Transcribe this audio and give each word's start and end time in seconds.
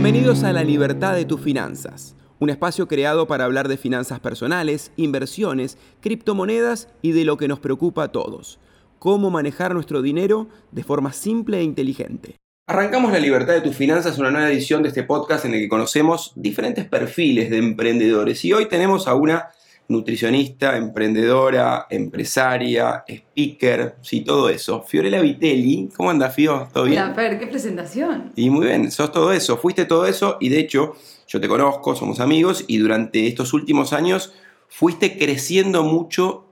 Bienvenidos 0.00 0.44
a 0.44 0.52
La 0.52 0.62
Libertad 0.62 1.16
de 1.16 1.24
tus 1.24 1.40
Finanzas, 1.40 2.14
un 2.38 2.50
espacio 2.50 2.86
creado 2.86 3.26
para 3.26 3.44
hablar 3.44 3.66
de 3.66 3.76
finanzas 3.76 4.20
personales, 4.20 4.92
inversiones, 4.94 5.76
criptomonedas 6.00 6.86
y 7.02 7.10
de 7.10 7.24
lo 7.24 7.36
que 7.36 7.48
nos 7.48 7.58
preocupa 7.58 8.04
a 8.04 8.12
todos, 8.12 8.60
cómo 9.00 9.28
manejar 9.30 9.74
nuestro 9.74 10.00
dinero 10.00 10.46
de 10.70 10.84
forma 10.84 11.12
simple 11.12 11.58
e 11.58 11.64
inteligente. 11.64 12.36
Arrancamos 12.68 13.10
La 13.10 13.18
Libertad 13.18 13.54
de 13.54 13.60
tus 13.60 13.74
Finanzas, 13.74 14.18
una 14.18 14.30
nueva 14.30 14.48
edición 14.48 14.84
de 14.84 14.90
este 14.90 15.02
podcast 15.02 15.46
en 15.46 15.54
el 15.54 15.62
que 15.62 15.68
conocemos 15.68 16.30
diferentes 16.36 16.84
perfiles 16.84 17.50
de 17.50 17.58
emprendedores 17.58 18.44
y 18.44 18.52
hoy 18.52 18.66
tenemos 18.66 19.08
a 19.08 19.16
una 19.16 19.48
nutricionista, 19.88 20.76
emprendedora, 20.76 21.86
empresaria, 21.88 23.04
speaker, 23.08 23.96
sí, 24.02 24.20
todo 24.20 24.50
eso. 24.50 24.82
Fiorella 24.82 25.20
Vitelli, 25.22 25.88
¿cómo 25.96 26.10
andas, 26.10 26.34
Fio? 26.34 26.68
¿Todo 26.72 26.84
bien? 26.84 27.02
Hola, 27.02 27.38
qué 27.38 27.46
presentación. 27.46 28.32
Y 28.36 28.50
muy 28.50 28.66
bien, 28.66 28.90
sos 28.90 29.10
todo 29.10 29.32
eso, 29.32 29.56
fuiste 29.56 29.86
todo 29.86 30.06
eso 30.06 30.36
y 30.40 30.50
de 30.50 30.60
hecho 30.60 30.94
yo 31.26 31.40
te 31.40 31.48
conozco, 31.48 31.96
somos 31.96 32.20
amigos 32.20 32.64
y 32.68 32.78
durante 32.78 33.26
estos 33.26 33.54
últimos 33.54 33.94
años 33.94 34.34
fuiste 34.68 35.18
creciendo 35.18 35.82
mucho 35.82 36.44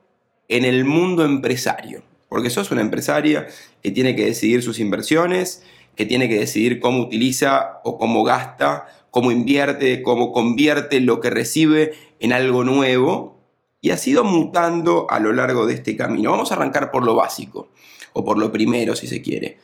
en 0.49 0.65
el 0.65 0.87
mundo 0.87 1.25
empresario, 1.25 2.03
porque 2.31 2.49
sos 2.49 2.71
una 2.71 2.81
empresaria 2.81 3.47
que 3.83 3.91
tiene 3.91 4.17
que 4.17 4.25
decidir 4.25 4.63
sus 4.63 4.79
inversiones, 4.79 5.63
que 5.95 6.07
tiene 6.07 6.29
que 6.29 6.39
decidir 6.39 6.81
cómo 6.81 7.03
utiliza 7.03 7.81
o 7.85 7.99
cómo 7.99 8.23
gasta, 8.25 8.87
cómo 9.11 9.31
invierte, 9.31 10.03
cómo 10.03 10.33
convierte 10.33 11.01
lo 11.01 11.21
que 11.21 11.31
recibe 11.31 11.93
en 12.21 12.33
algo 12.33 12.65
nuevo 12.65 13.36
y 13.81 13.91
ha 13.91 13.97
sido 13.97 14.25
mutando 14.25 15.07
a 15.09 15.21
lo 15.21 15.33
largo 15.33 15.67
de 15.67 15.75
este 15.75 15.97
camino. 15.97 16.31
Vamos 16.31 16.51
a 16.51 16.55
arrancar 16.55 16.91
por 16.91 17.05
lo 17.05 17.15
básico, 17.15 17.69
o 18.13 18.25
por 18.25 18.39
lo 18.39 18.51
primero 18.51 18.97
si 18.97 19.07
se 19.07 19.23
quiere. 19.23 19.59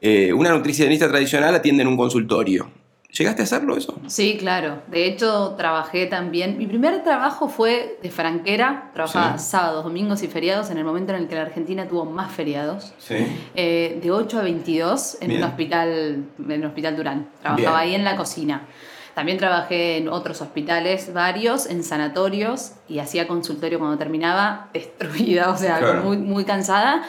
Eh, 0.00 0.32
una 0.32 0.50
nutricionista 0.50 1.08
tradicional 1.08 1.54
atiende 1.54 1.82
en 1.82 1.88
un 1.88 1.96
consultorio. 1.96 2.68
¿Llegaste 3.16 3.42
a 3.42 3.44
hacerlo 3.44 3.76
eso? 3.76 4.00
Sí, 4.08 4.36
claro. 4.40 4.82
De 4.88 5.06
hecho, 5.06 5.54
trabajé 5.56 6.06
también. 6.06 6.58
Mi 6.58 6.66
primer 6.66 7.04
trabajo 7.04 7.48
fue 7.48 7.96
de 8.02 8.10
franquera. 8.10 8.90
Trabajaba 8.92 9.38
sábados, 9.38 9.84
domingos 9.84 10.24
y 10.24 10.26
feriados 10.26 10.70
en 10.70 10.78
el 10.78 10.84
momento 10.84 11.12
en 11.12 11.20
el 11.20 11.28
que 11.28 11.36
la 11.36 11.42
Argentina 11.42 11.86
tuvo 11.86 12.06
más 12.06 12.32
feriados. 12.32 12.92
Sí. 12.98 13.14
Eh, 13.54 14.00
de 14.02 14.10
8 14.10 14.40
a 14.40 14.42
22 14.42 15.18
en 15.20 15.36
un 15.36 15.44
hospital, 15.44 16.24
en 16.38 16.60
un 16.60 16.64
hospital 16.64 16.96
Durán. 16.96 17.28
Trabajaba 17.40 17.78
ahí 17.78 17.94
en 17.94 18.02
la 18.02 18.16
cocina. 18.16 18.66
También 19.14 19.38
trabajé 19.38 19.98
en 19.98 20.08
otros 20.08 20.40
hospitales, 20.42 21.12
varios, 21.12 21.66
en 21.66 21.84
sanatorios, 21.84 22.72
y 22.88 22.98
hacía 22.98 23.28
consultorio 23.28 23.78
cuando 23.78 23.96
terminaba, 23.96 24.70
destruida, 24.74 25.50
o 25.50 25.56
sea, 25.56 26.00
muy, 26.02 26.16
muy 26.16 26.44
cansada. 26.44 27.02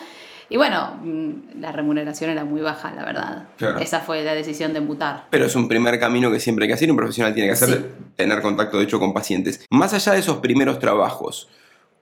Y 0.48 0.58
bueno, 0.58 1.00
mm, 1.02 1.60
la 1.60 1.72
remuneración 1.72 2.30
era 2.30 2.46
muy 2.46 2.62
baja, 2.62 2.94
la 2.96 3.04
verdad. 3.04 3.48
Esa 3.82 4.02
fue 4.02 4.24
la 4.24 4.36
decisión 4.36 4.74
de 4.74 4.82
mutar. 4.82 5.26
Pero 5.32 5.46
es 5.46 5.56
un 5.56 5.68
primer 5.68 6.00
camino 6.00 6.32
que 6.32 6.40
siempre 6.40 6.66
hay 6.66 6.68
que 6.68 6.76
hacer, 6.76 6.92
un 6.92 6.98
profesional 6.98 7.34
tiene 7.34 7.48
que 7.50 7.54
hacer, 7.54 7.92
tener 8.16 8.42
contacto 8.42 8.78
de 8.78 8.84
hecho 8.84 9.00
con 9.00 9.14
pacientes. 9.14 9.66
Más 9.72 9.94
allá 9.94 10.14
de 10.14 10.20
esos 10.20 10.38
primeros 10.38 10.78
trabajos, 10.78 11.50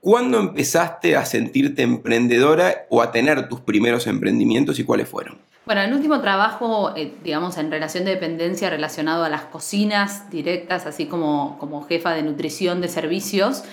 ¿cuándo 0.03 0.37
empezaste 0.37 1.15
a 1.15 1.23
sentirte 1.23 1.81
emprendedora 1.81 2.85
o 2.89 3.01
a 3.01 3.13
tener 3.13 3.47
tus 3.47 3.61
primeros 3.61 4.05
emprendimientos 4.05 4.77
y 4.77 4.83
cuáles 4.83 5.07
fueron? 5.07 5.39
Bueno, 5.65 5.79
el 5.79 5.93
último 5.93 6.19
trabajo, 6.19 6.93
eh, 6.97 7.13
digamos, 7.23 7.57
en 7.57 7.71
relación 7.71 8.03
de 8.03 8.11
dependencia 8.11 8.69
relacionado 8.69 9.23
a 9.23 9.29
las 9.29 9.43
cocinas 9.43 10.29
directas, 10.29 10.85
así 10.85 11.05
como, 11.05 11.57
como 11.57 11.83
jefa 11.83 12.11
de 12.11 12.21
nutrición 12.21 12.81
de 12.81 12.89
servicios, 12.89 13.63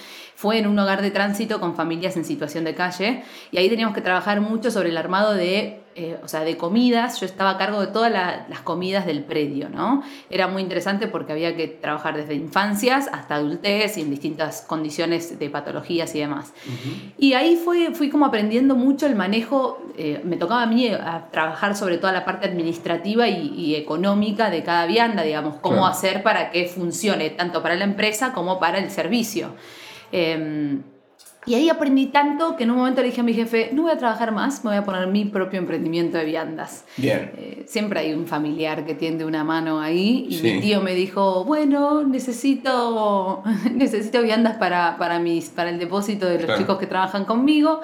fue 0.41 0.56
en 0.56 0.66
un 0.66 0.78
hogar 0.78 1.02
de 1.02 1.10
tránsito 1.10 1.60
con 1.60 1.74
familias 1.74 2.16
en 2.16 2.24
situación 2.24 2.64
de 2.64 2.74
calle 2.74 3.24
y 3.52 3.58
ahí 3.58 3.69
teníamos 3.69 3.94
que 3.94 4.00
trabajar 4.00 4.41
mucho 4.41 4.70
sobre 4.70 4.88
el 4.88 4.96
armado 4.96 5.34
de, 5.34 5.83
eh, 5.96 6.19
o 6.24 6.28
sea, 6.28 6.41
de 6.44 6.56
comidas. 6.56 7.20
Yo 7.20 7.27
estaba 7.27 7.50
a 7.50 7.58
cargo 7.58 7.78
de 7.83 7.88
todas 7.88 8.10
las 8.10 8.61
comidas 8.62 9.05
del 9.05 9.22
predio, 9.22 9.68
¿no? 9.68 10.02
Era 10.30 10.48
muy 10.48 10.62
interesante 10.62 11.08
porque 11.08 11.33
había 11.33 11.55
que 11.56 11.67
trabajar 11.68 12.17
desde 12.17 12.36
infancias 12.36 13.11
hasta 13.12 13.34
adultez 13.34 13.98
y 13.98 14.01
en 14.01 14.08
distintas 14.08 14.62
condiciones 14.62 15.39
de 15.39 15.51
patologías 15.51 16.14
y 16.14 16.20
demás. 16.20 16.55
Y 17.18 17.34
ahí 17.34 17.61
fue, 17.62 17.92
fui 17.92 18.08
como 18.08 18.24
aprendiendo 18.24 18.77
mucho 18.77 19.07
el 19.07 19.17
manejo, 19.17 19.83
eh, 19.98 20.22
me 20.24 20.39
tocaba 20.39 20.62
a 20.62 20.67
mí 20.67 20.86
eh, 20.86 20.95
a 20.95 21.28
trabajar 21.30 21.77
sobre 21.77 21.98
toda 21.98 22.14
la 22.14 22.24
parte 22.24 22.46
administrativa 22.46 23.28
y, 23.28 23.74
económica 23.74 24.48
de 24.48 24.62
cada 24.62 24.86
vianda, 24.86 25.22
digamos, 25.22 25.57
cómo 25.57 25.86
hacer 25.86 26.22
para 26.22 26.51
que 26.51 26.64
funcione 26.64 27.28
tanto 27.28 27.62
para 27.62 27.74
la 27.74 27.84
empresa 27.84 28.33
como 28.33 28.58
para 28.58 28.78
el 28.78 28.90
servicio. 28.90 29.52
Em, 30.12 30.82
y 31.46 31.54
ahí 31.54 31.70
aprendí 31.70 32.06
tanto 32.06 32.56
que 32.56 32.64
en 32.64 32.70
un 32.70 32.76
momento 32.76 33.00
le 33.00 33.08
dije 33.08 33.22
a 33.22 33.24
mi 33.24 33.32
jefe, 33.32 33.70
no 33.72 33.82
voy 33.82 33.92
a 33.92 33.96
trabajar 33.96 34.30
más, 34.30 34.62
me 34.62 34.70
voy 34.70 34.78
a 34.78 34.84
poner 34.84 35.06
mi 35.06 35.24
propio 35.24 35.58
emprendimiento 35.58 36.18
de 36.18 36.26
viandas. 36.26 36.84
Bien. 36.98 37.32
Eh, 37.36 37.64
siempre 37.66 38.00
hay 38.00 38.12
un 38.12 38.26
familiar 38.26 38.84
que 38.84 38.94
tiende 38.94 39.24
una 39.24 39.42
mano 39.42 39.80
ahí 39.80 40.26
y 40.28 40.42
mi 40.42 40.60
tío 40.60 40.82
me 40.82 40.94
dijo, 40.94 41.44
bueno, 41.44 42.04
necesito, 42.04 43.42
necesito 43.74 44.22
viandas 44.22 44.58
para, 44.58 44.98
para, 44.98 45.18
mis, 45.18 45.48
para 45.48 45.70
el 45.70 45.78
depósito 45.78 46.27
de 46.27 46.46
los 46.46 46.58
chicos 46.58 46.78
que 46.78 46.86
trabajan 46.86 47.24
conmigo. 47.24 47.80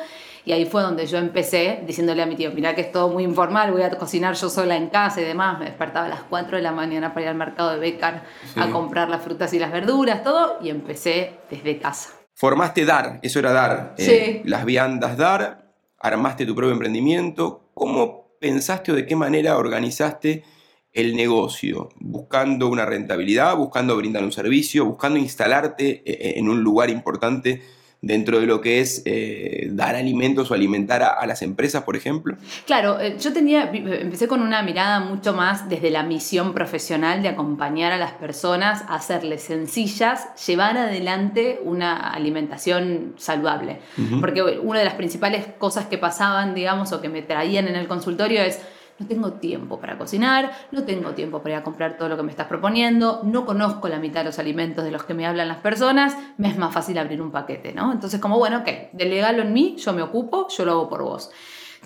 Y 0.46 0.52
ahí 0.52 0.64
fue 0.64 0.80
donde 0.80 1.06
yo 1.06 1.18
empecé 1.18 1.82
diciéndole 1.88 2.22
a 2.22 2.26
mi 2.26 2.36
tío, 2.36 2.52
mira 2.52 2.76
que 2.76 2.82
es 2.82 2.92
todo 2.92 3.08
muy 3.08 3.24
informal, 3.24 3.72
voy 3.72 3.82
a 3.82 3.90
cocinar 3.90 4.36
yo 4.36 4.48
sola 4.48 4.76
en 4.76 4.90
casa 4.90 5.20
y 5.20 5.24
demás. 5.24 5.58
Me 5.58 5.64
despertaba 5.64 6.06
a 6.06 6.08
las 6.08 6.22
4 6.22 6.58
de 6.58 6.62
la 6.62 6.70
mañana 6.70 7.12
para 7.12 7.22
ir 7.22 7.28
al 7.30 7.34
mercado 7.34 7.72
de 7.72 7.80
Becar 7.80 8.22
a 8.54 8.70
comprar 8.70 9.08
las 9.08 9.22
frutas 9.22 9.52
y 9.54 9.58
las 9.58 9.72
verduras, 9.72 10.22
todo, 10.22 10.58
y 10.62 10.70
empecé 10.70 11.32
desde 11.50 11.80
casa. 11.80 12.10
Formaste 12.32 12.84
Dar, 12.84 13.18
eso 13.22 13.40
era 13.40 13.50
Dar. 13.50 13.96
Eh, 13.98 14.42
las 14.44 14.64
viandas 14.64 15.16
Dar, 15.16 15.72
armaste 15.98 16.46
tu 16.46 16.54
propio 16.54 16.70
emprendimiento. 16.70 17.68
¿Cómo 17.74 18.38
pensaste 18.40 18.92
o 18.92 18.94
de 18.94 19.04
qué 19.04 19.16
manera 19.16 19.58
organizaste 19.58 20.44
el 20.92 21.16
negocio? 21.16 21.88
¿Buscando 21.96 22.68
una 22.68 22.86
rentabilidad, 22.86 23.56
buscando 23.56 23.96
brindar 23.96 24.22
un 24.22 24.30
servicio, 24.30 24.84
buscando 24.84 25.18
instalarte 25.18 26.04
eh, 26.06 26.38
en 26.38 26.48
un 26.48 26.62
lugar 26.62 26.88
importante 26.88 27.62
dentro 28.02 28.40
de 28.40 28.46
lo 28.46 28.60
que 28.60 28.80
es 28.80 29.02
eh, 29.04 29.68
dar 29.72 29.96
alimentos 29.96 30.50
o 30.50 30.54
alimentar 30.54 31.02
a, 31.02 31.26
las 31.26 31.42
empresas, 31.42 31.82
por 31.82 31.96
ejemplo? 31.96 32.36
Claro, 32.66 33.00
eh, 33.00 33.16
yo 33.18 33.32
tenía, 33.32 33.70
empecé 33.72 34.28
con 34.28 34.42
una 34.42 34.62
mirada 34.62 35.00
mucho 35.00 35.32
más 35.32 35.68
desde 35.68 35.90
la 35.90 36.02
misión 36.02 36.54
profesional 36.54 37.22
de 37.22 37.28
acompañar 37.28 37.92
a 37.92 37.98
las 37.98 38.12
personas 38.12 38.82
a 38.88 38.96
hacerles 38.96 39.42
sencillas, 39.42 40.28
llevar 40.46 40.76
adelante 40.76 41.60
una 41.64 42.10
alimentación 42.10 43.14
saludable. 43.16 43.80
Porque 44.20 44.42
una 44.42 44.78
de 44.78 44.84
las 44.84 44.94
principales 44.94 45.46
cosas 45.58 45.86
que 45.86 45.98
pasaban, 45.98 46.54
digamos, 46.54 46.92
o 46.92 47.00
que 47.00 47.08
me 47.08 47.22
traían 47.22 47.66
en 47.68 47.76
el 47.76 47.88
consultorio 47.88 48.42
es 48.42 48.60
no 48.98 49.06
tengo 49.06 49.32
tiempo 49.34 49.78
para 49.78 49.98
cocinar, 49.98 50.52
no 50.72 50.84
tengo 50.84 51.10
tiempo 51.10 51.40
para 51.40 51.56
ir 51.56 51.60
a 51.60 51.64
comprar 51.64 51.96
todo 51.96 52.08
lo 52.08 52.16
que 52.16 52.22
me 52.22 52.30
estás 52.30 52.46
proponiendo, 52.46 53.20
no 53.24 53.44
conozco 53.44 53.88
la 53.88 53.98
mitad 53.98 54.20
de 54.20 54.26
los 54.26 54.38
alimentos 54.38 54.84
de 54.84 54.90
los 54.90 55.04
que 55.04 55.14
me 55.14 55.26
hablan 55.26 55.48
las 55.48 55.58
personas, 55.58 56.16
me 56.38 56.48
es 56.48 56.56
más 56.56 56.72
fácil 56.72 56.98
abrir 56.98 57.20
un 57.20 57.30
paquete, 57.30 57.72
¿no? 57.72 57.92
Entonces, 57.92 58.20
como, 58.20 58.38
bueno, 58.38 58.58
ok, 58.58 58.68
delegalo 58.92 59.42
en 59.42 59.52
mí, 59.52 59.76
yo 59.78 59.92
me 59.92 60.02
ocupo, 60.02 60.48
yo 60.48 60.64
lo 60.64 60.72
hago 60.72 60.88
por 60.88 61.02
vos. 61.02 61.30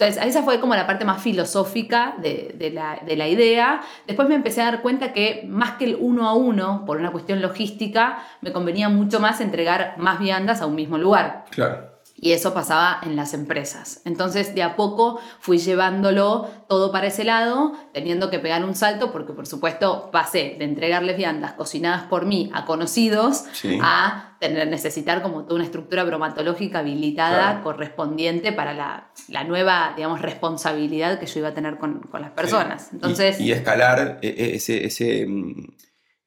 Entonces, 0.00 0.24
esa 0.24 0.42
fue 0.42 0.60
como 0.60 0.74
la 0.74 0.86
parte 0.86 1.04
más 1.04 1.20
filosófica 1.20 2.14
de, 2.22 2.70
la, 2.72 3.00
de, 3.04 3.16
la, 3.16 3.28
idea. 3.28 3.82
Después 4.06 4.28
me 4.28 4.34
empecé 4.34 4.62
a 4.62 4.66
dar 4.66 4.80
cuenta 4.80 5.12
que 5.12 5.44
más 5.46 5.72
que 5.72 5.84
el 5.84 5.96
uno 6.00 6.26
a 6.26 6.34
uno, 6.34 6.84
por 6.86 6.96
una 6.96 7.12
cuestión 7.12 7.42
logística, 7.42 8.24
me 8.40 8.50
convenía 8.50 8.88
mucho 8.88 9.20
más 9.20 9.42
entregar 9.42 9.96
más 9.98 10.18
viandas 10.18 10.62
a 10.62 10.66
un 10.66 10.74
mismo 10.74 10.96
lugar. 10.96 11.44
Claro. 11.50 11.99
Y 12.22 12.32
eso 12.32 12.52
pasaba 12.52 13.00
en 13.02 13.16
las 13.16 13.32
empresas. 13.32 14.02
Entonces, 14.04 14.54
de 14.54 14.62
a 14.62 14.76
poco 14.76 15.18
fui 15.40 15.58
llevándolo 15.58 16.48
todo 16.68 16.92
para 16.92 17.06
ese 17.06 17.24
lado, 17.24 17.72
teniendo 17.94 18.28
que 18.28 18.38
pegar 18.38 18.62
un 18.64 18.74
salto, 18.74 19.10
porque 19.10 19.32
por 19.32 19.46
supuesto 19.46 20.10
pasé 20.12 20.56
de 20.58 20.66
entregarles 20.66 21.16
viandas 21.16 21.54
cocinadas 21.54 22.02
por 22.02 22.26
mí 22.26 22.50
a 22.52 22.66
conocidos 22.66 23.44
a 23.82 24.36
tener, 24.38 24.68
necesitar 24.68 25.22
como 25.22 25.44
toda 25.44 25.56
una 25.56 25.64
estructura 25.64 26.04
bromatológica 26.04 26.80
habilitada 26.80 27.62
correspondiente 27.62 28.52
para 28.52 28.74
la, 28.74 29.10
la, 29.28 29.44
nueva, 29.44 29.94
digamos, 29.96 30.20
responsabilidad 30.20 31.18
que 31.18 31.26
yo 31.26 31.40
iba 31.40 31.48
a 31.48 31.54
tener 31.54 31.78
con, 31.78 32.00
con 32.00 32.20
las 32.20 32.32
personas. 32.32 32.92
Entonces, 32.92 33.40
y, 33.40 33.52
escalar 33.52 34.18
e, 34.20 34.28
e, 34.28 34.56
ese, 34.56 34.84
ese 34.84 35.26
mm, 35.26 35.68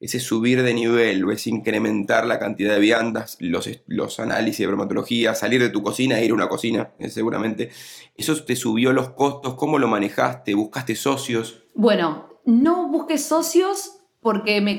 ese 0.04 0.20
subir 0.20 0.62
de 0.62 0.74
nivel 0.74 1.24
o 1.24 1.32
ese 1.32 1.48
incrementar 1.48 2.26
la 2.26 2.38
cantidad 2.38 2.74
de 2.74 2.78
viandas, 2.80 3.38
los, 3.40 3.70
los 3.86 4.20
análisis 4.20 4.58
de 4.58 4.66
bromatología, 4.66 5.34
salir 5.34 5.62
de 5.62 5.70
tu 5.70 5.82
cocina 5.82 6.18
e 6.18 6.26
ir 6.26 6.32
a 6.32 6.34
una 6.34 6.48
cocina, 6.48 6.90
eh, 6.98 7.08
seguramente, 7.08 7.70
¿eso 8.14 8.36
te 8.44 8.54
subió 8.54 8.92
los 8.92 9.10
costos? 9.10 9.54
¿Cómo 9.54 9.78
lo 9.78 9.88
manejaste? 9.88 10.52
¿Buscaste 10.52 10.94
socios? 10.94 11.64
Bueno, 11.74 12.28
no 12.44 12.88
busqué 12.88 13.16
socios 13.16 14.00
porque 14.20 14.60
me, 14.60 14.78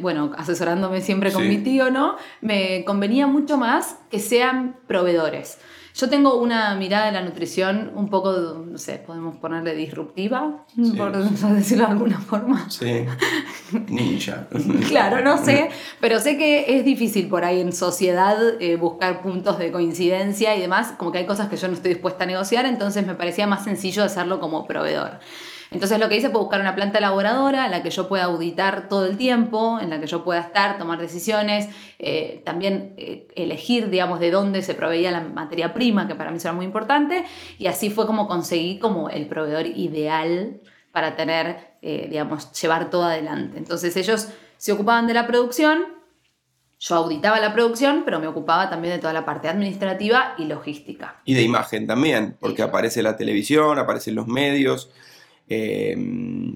bueno, 0.00 0.30
asesorándome 0.36 1.00
siempre 1.00 1.32
con 1.32 1.48
mi 1.48 1.58
tío, 1.58 1.90
¿no? 1.90 2.16
Me 2.40 2.84
convenía 2.84 3.26
mucho 3.26 3.56
más 3.56 3.98
que 4.10 4.20
sean 4.20 4.76
proveedores. 4.86 5.58
Yo 5.94 6.08
tengo 6.08 6.36
una 6.36 6.74
mirada 6.74 7.06
de 7.06 7.12
la 7.12 7.22
nutrición 7.22 7.92
un 7.94 8.08
poco, 8.08 8.64
no 8.66 8.78
sé, 8.78 8.98
podemos 8.98 9.36
ponerle 9.36 9.74
disruptiva, 9.74 10.64
por 10.96 11.12
decirlo 11.12 11.86
de 11.86 11.92
alguna 11.92 12.18
forma. 12.18 12.70
Sí. 12.70 13.04
Ninja. 13.88 14.48
claro, 14.88 15.22
no 15.22 15.42
sé, 15.42 15.68
pero 16.00 16.18
sé 16.18 16.38
que 16.38 16.78
es 16.78 16.84
difícil 16.84 17.28
por 17.28 17.44
ahí 17.44 17.60
en 17.60 17.72
sociedad 17.72 18.38
eh, 18.60 18.76
buscar 18.76 19.22
puntos 19.22 19.58
de 19.58 19.70
coincidencia 19.70 20.56
y 20.56 20.60
demás, 20.60 20.92
como 20.96 21.12
que 21.12 21.18
hay 21.18 21.26
cosas 21.26 21.48
que 21.48 21.56
yo 21.56 21.68
no 21.68 21.74
estoy 21.74 21.92
dispuesta 21.92 22.24
a 22.24 22.26
negociar, 22.26 22.64
entonces 22.64 23.06
me 23.06 23.14
parecía 23.14 23.46
más 23.46 23.64
sencillo 23.64 24.02
hacerlo 24.02 24.40
como 24.40 24.66
proveedor. 24.66 25.20
Entonces 25.72 25.98
lo 25.98 26.08
que 26.08 26.16
hice 26.16 26.28
fue 26.30 26.40
buscar 26.40 26.60
una 26.60 26.74
planta 26.74 26.98
elaboradora 26.98 27.64
en 27.64 27.70
la 27.70 27.82
que 27.82 27.90
yo 27.90 28.08
pueda 28.08 28.24
auditar 28.24 28.88
todo 28.88 29.06
el 29.06 29.16
tiempo, 29.16 29.78
en 29.80 29.90
la 29.90 30.00
que 30.00 30.06
yo 30.06 30.22
pueda 30.22 30.40
estar, 30.40 30.78
tomar 30.78 30.98
decisiones, 31.00 31.68
eh, 31.98 32.42
también 32.44 32.94
eh, 32.96 33.28
elegir, 33.36 33.88
digamos, 33.90 34.20
de 34.20 34.30
dónde 34.30 34.62
se 34.62 34.74
proveía 34.74 35.10
la 35.10 35.20
materia 35.20 35.72
prima, 35.72 36.06
que 36.06 36.14
para 36.14 36.30
mí 36.30 36.38
era 36.40 36.52
muy 36.52 36.66
importante, 36.66 37.24
y 37.58 37.66
así 37.66 37.90
fue 37.90 38.06
como 38.06 38.28
conseguí 38.28 38.78
como 38.78 39.08
el 39.08 39.26
proveedor 39.26 39.66
ideal 39.66 40.60
para 40.92 41.16
tener, 41.16 41.76
eh, 41.80 42.06
digamos, 42.10 42.52
llevar 42.60 42.90
todo 42.90 43.04
adelante. 43.04 43.58
Entonces 43.58 43.96
ellos 43.96 44.28
se 44.58 44.72
ocupaban 44.72 45.06
de 45.06 45.14
la 45.14 45.26
producción, 45.26 45.86
yo 46.78 46.96
auditaba 46.96 47.38
la 47.38 47.54
producción, 47.54 48.02
pero 48.04 48.18
me 48.18 48.26
ocupaba 48.26 48.68
también 48.68 48.94
de 48.94 49.00
toda 49.00 49.12
la 49.12 49.24
parte 49.24 49.48
administrativa 49.48 50.34
y 50.36 50.46
logística. 50.46 51.20
Y 51.24 51.34
de 51.34 51.42
imagen 51.42 51.86
también, 51.86 52.36
porque 52.40 52.62
aparece 52.62 53.02
la 53.02 53.16
televisión, 53.16 53.78
aparecen 53.78 54.16
los 54.16 54.26
medios. 54.26 54.90
Eh, 55.54 55.96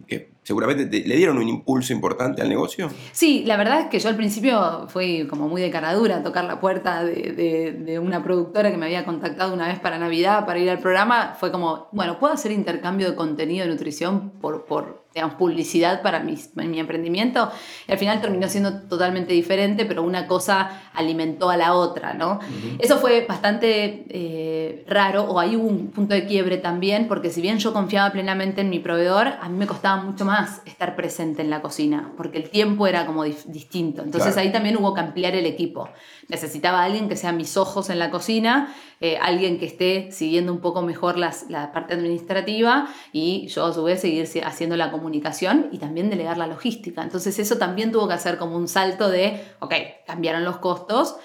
que 0.06 0.30
seguramente 0.42 1.02
le 1.06 1.16
dieron 1.16 1.36
un 1.36 1.48
impulso 1.48 1.92
importante 1.92 2.40
al 2.40 2.48
negocio. 2.48 2.88
Sí, 3.12 3.42
la 3.44 3.56
verdad 3.56 3.80
es 3.80 3.86
que 3.86 3.98
yo 3.98 4.08
al 4.08 4.16
principio 4.16 4.86
fui 4.88 5.26
como 5.26 5.48
muy 5.48 5.60
de 5.60 5.70
caradura 5.70 6.18
a 6.18 6.22
tocar 6.22 6.44
la 6.44 6.60
puerta 6.60 7.04
de, 7.04 8.00
una 8.02 8.22
productora 8.22 8.70
que 8.70 8.78
me 8.78 8.86
había 8.86 9.04
contactado 9.04 9.52
una 9.52 9.68
vez 9.68 9.78
para 9.80 9.98
Navidad 9.98 10.46
para 10.46 10.58
ir 10.58 10.70
al 10.70 10.78
programa. 10.78 11.34
Fue 11.38 11.52
como, 11.52 11.88
bueno, 11.92 12.18
¿puedo 12.18 12.32
hacer 12.32 12.52
intercambio 12.52 13.10
de 13.10 13.16
contenido 13.16 13.66
de 13.66 13.72
nutrición 13.72 14.30
por, 14.40 14.64
por 14.64 15.05
digamos, 15.16 15.36
publicidad 15.36 16.02
para 16.02 16.20
mi, 16.20 16.36
mi 16.56 16.78
emprendimiento. 16.78 17.50
Y 17.88 17.92
al 17.92 17.96
final 17.96 18.20
terminó 18.20 18.48
siendo 18.48 18.82
totalmente 18.82 19.32
diferente, 19.32 19.86
pero 19.86 20.02
una 20.02 20.26
cosa 20.26 20.82
alimentó 20.92 21.48
a 21.48 21.56
la 21.56 21.72
otra, 21.72 22.12
¿no? 22.12 22.38
Eso 22.78 22.98
fue 22.98 23.24
bastante 23.26 24.04
eh, 24.10 24.84
raro, 24.86 25.24
o 25.24 25.40
hay 25.40 25.56
un 25.56 25.88
punto 25.88 26.12
de 26.12 26.26
quiebre 26.26 26.58
también, 26.58 27.08
porque 27.08 27.30
si 27.30 27.40
bien 27.40 27.58
yo 27.58 27.72
confiaba 27.72 28.12
plenamente 28.12 28.60
en 28.60 28.68
mi 28.68 28.78
proveedor, 28.78 29.28
a 29.40 29.48
mí 29.48 29.56
me 29.56 29.66
costaba 29.66 30.02
mucho 30.02 30.26
más 30.26 30.60
estar 30.66 30.94
presente 30.96 31.40
en 31.40 31.48
la 31.48 31.62
cocina, 31.62 32.12
porque 32.18 32.36
el 32.36 32.50
tiempo 32.50 32.86
era 32.86 33.06
como 33.06 33.24
distinto. 33.24 34.02
Entonces 34.02 34.36
ahí 34.36 34.52
también 34.52 34.76
hubo 34.76 34.92
que 34.92 35.00
ampliar 35.00 35.34
el 35.34 35.46
equipo. 35.46 35.88
Necesitaba 36.28 36.82
alguien 36.82 37.08
que 37.08 37.16
sea 37.16 37.32
mis 37.32 37.56
ojos 37.56 37.88
en 37.88 37.98
la 37.98 38.10
cocina, 38.10 38.74
eh, 39.00 39.16
alguien 39.20 39.58
que 39.58 39.66
esté 39.66 40.10
siguiendo 40.10 40.52
un 40.52 40.60
poco 40.60 40.82
mejor 40.82 41.18
las, 41.18 41.48
la 41.50 41.72
parte 41.72 41.94
administrativa 41.94 42.88
y 43.12 43.46
yo 43.46 43.66
a 43.66 43.72
su 43.72 43.84
vez 43.84 44.00
seguir 44.00 44.28
haciendo 44.44 44.76
la 44.76 44.90
comunicación 44.90 45.68
y 45.70 45.78
también 45.78 46.10
delegar 46.10 46.36
la 46.36 46.46
logística. 46.46 47.02
Entonces 47.02 47.38
eso 47.38 47.58
también 47.58 47.92
tuvo 47.92 48.08
que 48.08 48.14
hacer 48.14 48.38
como 48.38 48.56
un 48.56 48.66
salto 48.66 49.08
de, 49.08 49.40
ok, 49.60 49.74
cambiaron 50.06 50.44
los 50.44 50.58
costos. 50.58 51.16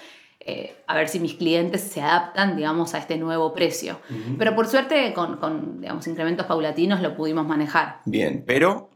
Eh, 0.44 0.76
a 0.88 0.96
ver 0.96 1.08
si 1.08 1.20
mis 1.20 1.34
clientes 1.34 1.82
se 1.82 2.02
adaptan, 2.02 2.56
digamos, 2.56 2.94
a 2.94 2.98
este 2.98 3.16
nuevo 3.16 3.54
precio. 3.54 4.00
Pero 4.38 4.56
por 4.56 4.66
suerte, 4.66 5.12
con, 5.14 5.36
con, 5.36 5.80
digamos, 5.80 6.04
incrementos 6.08 6.46
paulatinos 6.46 7.00
lo 7.00 7.14
pudimos 7.14 7.46
manejar. 7.46 8.00
Bien, 8.06 8.42
pero 8.44 8.90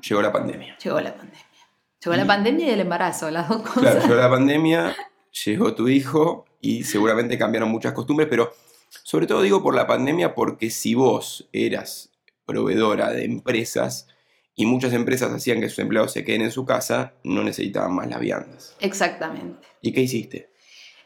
llegó 0.00 0.22
la 0.22 0.30
pandemia. 0.32 0.76
Llegó 0.78 1.00
la 1.00 1.12
pandemia. 1.12 1.46
Llegó 2.04 2.16
la 2.16 2.26
pandemia 2.26 2.66
y 2.66 2.70
el 2.70 2.80
embarazo, 2.80 3.30
las 3.30 3.48
dos 3.48 3.62
cosas. 3.62 3.80
Claro, 3.80 4.00
llegó 4.00 4.14
la 4.14 4.30
pandemia, 4.30 4.96
llegó 5.44 5.74
tu 5.74 5.88
hijo 5.88 6.44
y 6.60 6.84
seguramente 6.84 7.38
cambiaron 7.38 7.70
muchas 7.70 7.92
costumbres, 7.92 8.28
pero 8.28 8.52
sobre 9.02 9.26
todo 9.26 9.42
digo 9.42 9.62
por 9.62 9.74
la 9.74 9.86
pandemia 9.86 10.34
porque 10.34 10.70
si 10.70 10.94
vos 10.94 11.48
eras 11.52 12.10
proveedora 12.44 13.10
de 13.12 13.24
empresas 13.24 14.08
y 14.54 14.66
muchas 14.66 14.92
empresas 14.92 15.32
hacían 15.32 15.60
que 15.60 15.68
sus 15.68 15.78
empleados 15.78 16.12
se 16.12 16.24
queden 16.24 16.42
en 16.42 16.50
su 16.50 16.66
casa, 16.66 17.14
no 17.24 17.42
necesitaban 17.42 17.94
más 17.94 18.08
las 18.08 18.20
viandas. 18.20 18.76
Exactamente. 18.80 19.66
¿Y 19.80 19.92
qué 19.92 20.02
hiciste? 20.02 20.50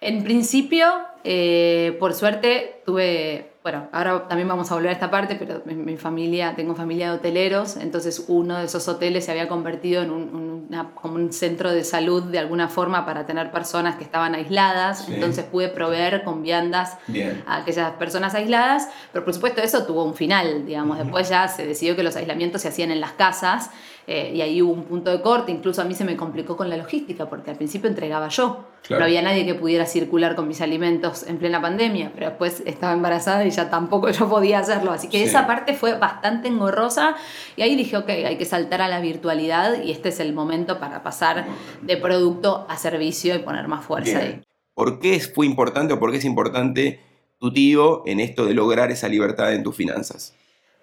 En 0.00 0.24
principio, 0.24 0.86
eh, 1.24 1.96
por 1.98 2.12
suerte, 2.12 2.82
tuve 2.84 3.52
bueno, 3.66 3.88
ahora 3.90 4.28
también 4.28 4.46
vamos 4.46 4.70
a 4.70 4.76
volver 4.76 4.90
a 4.90 4.92
esta 4.92 5.10
parte, 5.10 5.34
pero 5.34 5.60
mi, 5.64 5.96
familia, 5.96 6.54
tengo 6.54 6.76
familia 6.76 7.10
de 7.10 7.16
hoteleros, 7.16 7.76
entonces 7.78 8.26
uno 8.28 8.58
de 8.58 8.66
esos 8.66 8.86
hoteles 8.86 9.24
se 9.24 9.32
había 9.32 9.48
convertido 9.48 10.04
en 10.04 10.12
un, 10.12 10.68
como 10.94 11.16
un 11.16 11.32
centro 11.32 11.72
de 11.72 11.82
salud 11.82 12.22
de 12.22 12.38
alguna 12.38 12.68
forma 12.68 13.04
para 13.04 13.26
tener 13.26 13.50
personas 13.50 13.96
que 13.96 14.04
estaban 14.04 14.36
aisladas, 14.36 15.08
entonces 15.08 15.44
pude 15.46 15.68
proveer 15.68 16.22
con 16.22 16.44
viandas 16.44 16.96
a 17.44 17.56
aquellas 17.56 17.90
personas 17.94 18.36
aisladas, 18.36 18.88
pero 19.12 19.24
por 19.24 19.34
supuesto 19.34 19.60
eso 19.60 19.84
tuvo 19.84 20.04
un 20.04 20.14
final, 20.14 20.64
digamos, 20.64 20.98
después 20.98 21.28
ya 21.28 21.48
se 21.48 21.66
decidió 21.66 21.96
que 21.96 22.04
los 22.04 22.14
aislamientos 22.14 22.62
se 22.62 22.68
hacían 22.68 22.92
en 22.92 23.00
las 23.00 23.14
casas 23.14 23.70
eh, 24.08 24.32
y 24.34 24.40
ahí 24.40 24.62
hubo 24.62 24.72
un 24.72 24.84
punto 24.84 25.10
de 25.10 25.20
corte, 25.20 25.50
incluso 25.50 25.82
a 25.82 25.84
mí 25.84 25.94
se 25.94 26.04
me 26.04 26.16
complicó 26.16 26.56
con 26.56 26.70
la 26.70 26.76
logística, 26.76 27.28
porque 27.28 27.50
al 27.50 27.56
principio 27.56 27.88
entregaba 27.88 28.28
yo. 28.28 28.64
No 28.88 29.02
había 29.02 29.20
nadie 29.20 29.44
que 29.44 29.54
pudiera 29.56 29.84
circular 29.84 30.36
con 30.36 30.46
mis 30.46 30.60
alimentos 30.60 31.24
en 31.26 31.38
plena 31.38 31.60
pandemia, 31.60 32.12
pero 32.14 32.28
después 32.28 32.62
estaba 32.66 32.92
embarazada 32.92 33.44
y 33.44 33.50
ya 33.50 33.68
tampoco 33.68 34.08
yo 34.10 34.28
podía 34.28 34.60
hacerlo. 34.60 34.92
Así 34.92 35.08
que 35.08 35.24
esa 35.24 35.48
parte 35.48 35.74
fue 35.74 35.98
bastante 35.98 36.46
engorrosa 36.46 37.16
y 37.56 37.62
ahí 37.62 37.74
dije, 37.74 37.96
ok, 37.96 38.08
hay 38.08 38.38
que 38.38 38.44
saltar 38.44 38.80
a 38.80 38.86
la 38.86 39.00
virtualidad 39.00 39.82
y 39.82 39.90
este 39.90 40.10
es 40.10 40.20
el 40.20 40.32
momento 40.32 40.78
para 40.78 41.02
pasar 41.02 41.46
de 41.82 41.96
producto 41.96 42.64
a 42.68 42.76
servicio 42.76 43.34
y 43.34 43.40
poner 43.40 43.66
más 43.66 43.84
fuerza 43.84 44.20
ahí. 44.20 44.40
¿Por 44.74 45.00
qué 45.00 45.18
fue 45.18 45.46
importante 45.46 45.94
o 45.94 45.98
por 45.98 46.12
qué 46.12 46.18
es 46.18 46.24
importante 46.24 47.00
tu 47.40 47.52
tío 47.52 48.02
en 48.06 48.20
esto 48.20 48.44
de 48.44 48.54
lograr 48.54 48.92
esa 48.92 49.08
libertad 49.08 49.52
en 49.52 49.64
tus 49.64 49.74
finanzas? 49.74 50.32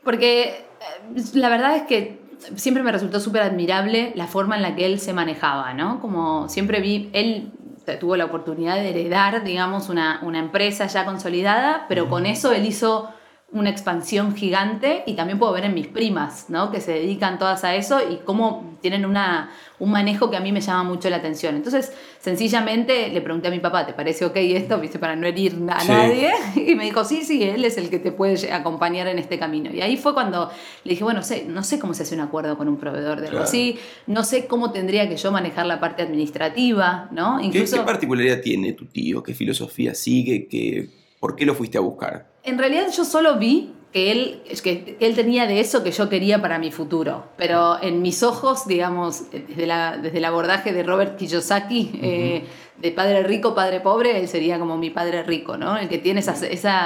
Porque 0.04 0.44
eh, 0.44 1.24
la 1.36 1.48
verdad 1.48 1.78
es 1.78 1.84
que 1.84 2.23
siempre 2.56 2.84
me 2.84 2.92
resultó 2.92 3.20
súper 3.20 3.42
admirable 3.44 4.14
la 4.16 4.28
forma 4.28 4.56
en 4.56 4.62
la 4.62 4.76
que 4.76 4.86
él 4.86 5.00
se 5.00 5.14
manejaba, 5.14 5.74
¿no? 5.74 6.00
Como 6.00 6.50
siempre 6.50 6.82
vi, 6.82 7.10
él 7.14 7.52
tuvo 8.00 8.16
la 8.16 8.26
oportunidad 8.26 8.76
de 8.76 8.90
heredar, 8.90 9.44
digamos, 9.44 9.90
una, 9.90 10.20
una 10.24 10.40
empresa 10.40 10.88
ya 10.88 11.06
consolidada, 11.06 11.86
pero 11.90 12.10
con 12.10 12.26
eso 12.26 12.52
él 12.52 12.66
hizo 12.66 13.10
una 13.54 13.70
expansión 13.70 14.36
gigante 14.36 15.04
y 15.06 15.14
también 15.14 15.38
puedo 15.38 15.54
ver 15.54 15.66
en 15.66 15.74
mis 15.74 15.88
primas, 15.88 16.50
¿no? 16.50 16.72
Que 16.72 16.82
se 16.82 16.94
dedican 16.94 17.38
todas 17.38 17.64
a 17.64 17.76
eso 17.76 18.00
y 18.02 18.18
cómo 18.18 18.78
tienen 18.82 19.06
una, 19.06 19.52
un 19.80 19.92
manejo 19.92 20.30
que 20.32 20.38
a 20.38 20.40
mí 20.40 20.52
me 20.52 20.60
llama 20.60 20.84
mucho 20.84 21.10
la 21.10 21.18
atención. 21.18 21.56
Entonces, 21.56 21.94
sencillamente 22.20 23.10
le 23.10 23.22
pregunté 23.22 23.50
a 23.50 23.52
mi 23.52 23.60
papá, 23.60 23.86
¿te 23.86 23.94
parece 23.94 24.26
ok 24.26 24.36
esto? 24.36 24.80
¿Viste? 24.80 24.98
Para 24.98 25.16
no 25.16 25.28
herir 25.28 25.56
a 25.70 25.84
nadie. 25.84 26.32
Y 26.56 26.76
me 26.76 26.86
dijo, 26.86 27.04
sí, 27.04 27.24
sí, 27.24 27.44
él 27.44 27.64
es 27.66 27.78
el 27.78 27.90
que 27.90 28.00
te 28.00 28.12
puede 28.12 28.52
acompañar 28.52 29.08
en 29.08 29.20
este 29.20 29.38
camino. 29.38 29.70
Y 29.72 29.82
ahí 29.82 29.98
fue 29.98 30.14
cuando 30.14 30.50
le 30.84 30.92
dije, 30.92 31.04
bueno, 31.04 31.22
sé, 31.22 31.46
no 31.48 31.64
sé 31.64 31.80
cómo 31.80 31.94
se 31.94 32.04
hace 32.04 32.16
un 32.16 32.22
acuerdo 32.22 32.58
con 32.58 32.68
un 32.68 32.78
proveedor 32.78 33.22
de 33.22 33.28
algo 33.28 33.42
así, 33.42 33.78
no 34.08 34.24
sé 34.24 34.48
cómo 34.48 34.72
tendría 34.72 35.08
que 35.08 35.18
yo 35.18 35.32
manejar 35.32 35.66
la 35.66 35.80
parte 35.80 36.02
administrativa, 36.02 37.10
¿no? 37.12 37.40
Incluso, 37.40 37.78
¿Qué, 37.78 37.84
particularidad 37.84 38.42
tiene 38.42 38.74
tu 38.74 38.86
tío? 38.86 39.22
¿Qué 39.22 39.34
filosofía 39.34 39.94
sigue? 39.94 40.48
¿Qué, 40.48 41.03
¿Por 41.24 41.38
qué 41.38 41.46
lo 41.46 41.56
fuiste 41.56 41.78
a 41.78 41.82
buscar? 41.82 42.28
En 42.44 42.58
realidad 42.58 42.88
yo 42.94 43.06
solo 43.06 43.38
vi 43.38 43.72
que 43.94 44.12
él, 44.12 44.42
que 44.62 44.98
él 45.00 45.16
tenía 45.16 45.48
de 45.48 45.62
eso 45.62 45.82
que 45.82 45.92
yo 45.92 46.10
quería 46.10 46.42
para 46.42 46.60
mi 46.60 46.70
futuro. 46.70 47.28
Pero 47.38 47.82
en 47.82 48.02
mis 48.02 48.24
ojos, 48.24 48.68
digamos, 48.68 49.32
desde, 49.32 49.66
la, 49.66 49.96
desde 49.96 50.18
el 50.18 50.26
abordaje 50.26 50.74
de 50.74 50.84
Robert 50.84 51.16
Kiyosaki, 51.16 51.92
eh, 52.04 52.44
de 52.78 52.92
padre 52.92 53.24
rico, 53.24 53.56
padre 53.56 53.80
pobre, 53.80 54.20
él 54.20 54.28
sería 54.28 54.60
como 54.60 54.78
mi 54.78 54.90
padre 54.90 55.24
rico, 55.24 55.56
¿no? 55.56 55.78
El 55.78 55.88
que 55.88 55.98
tiene 55.98 56.20
esa, 56.20 56.36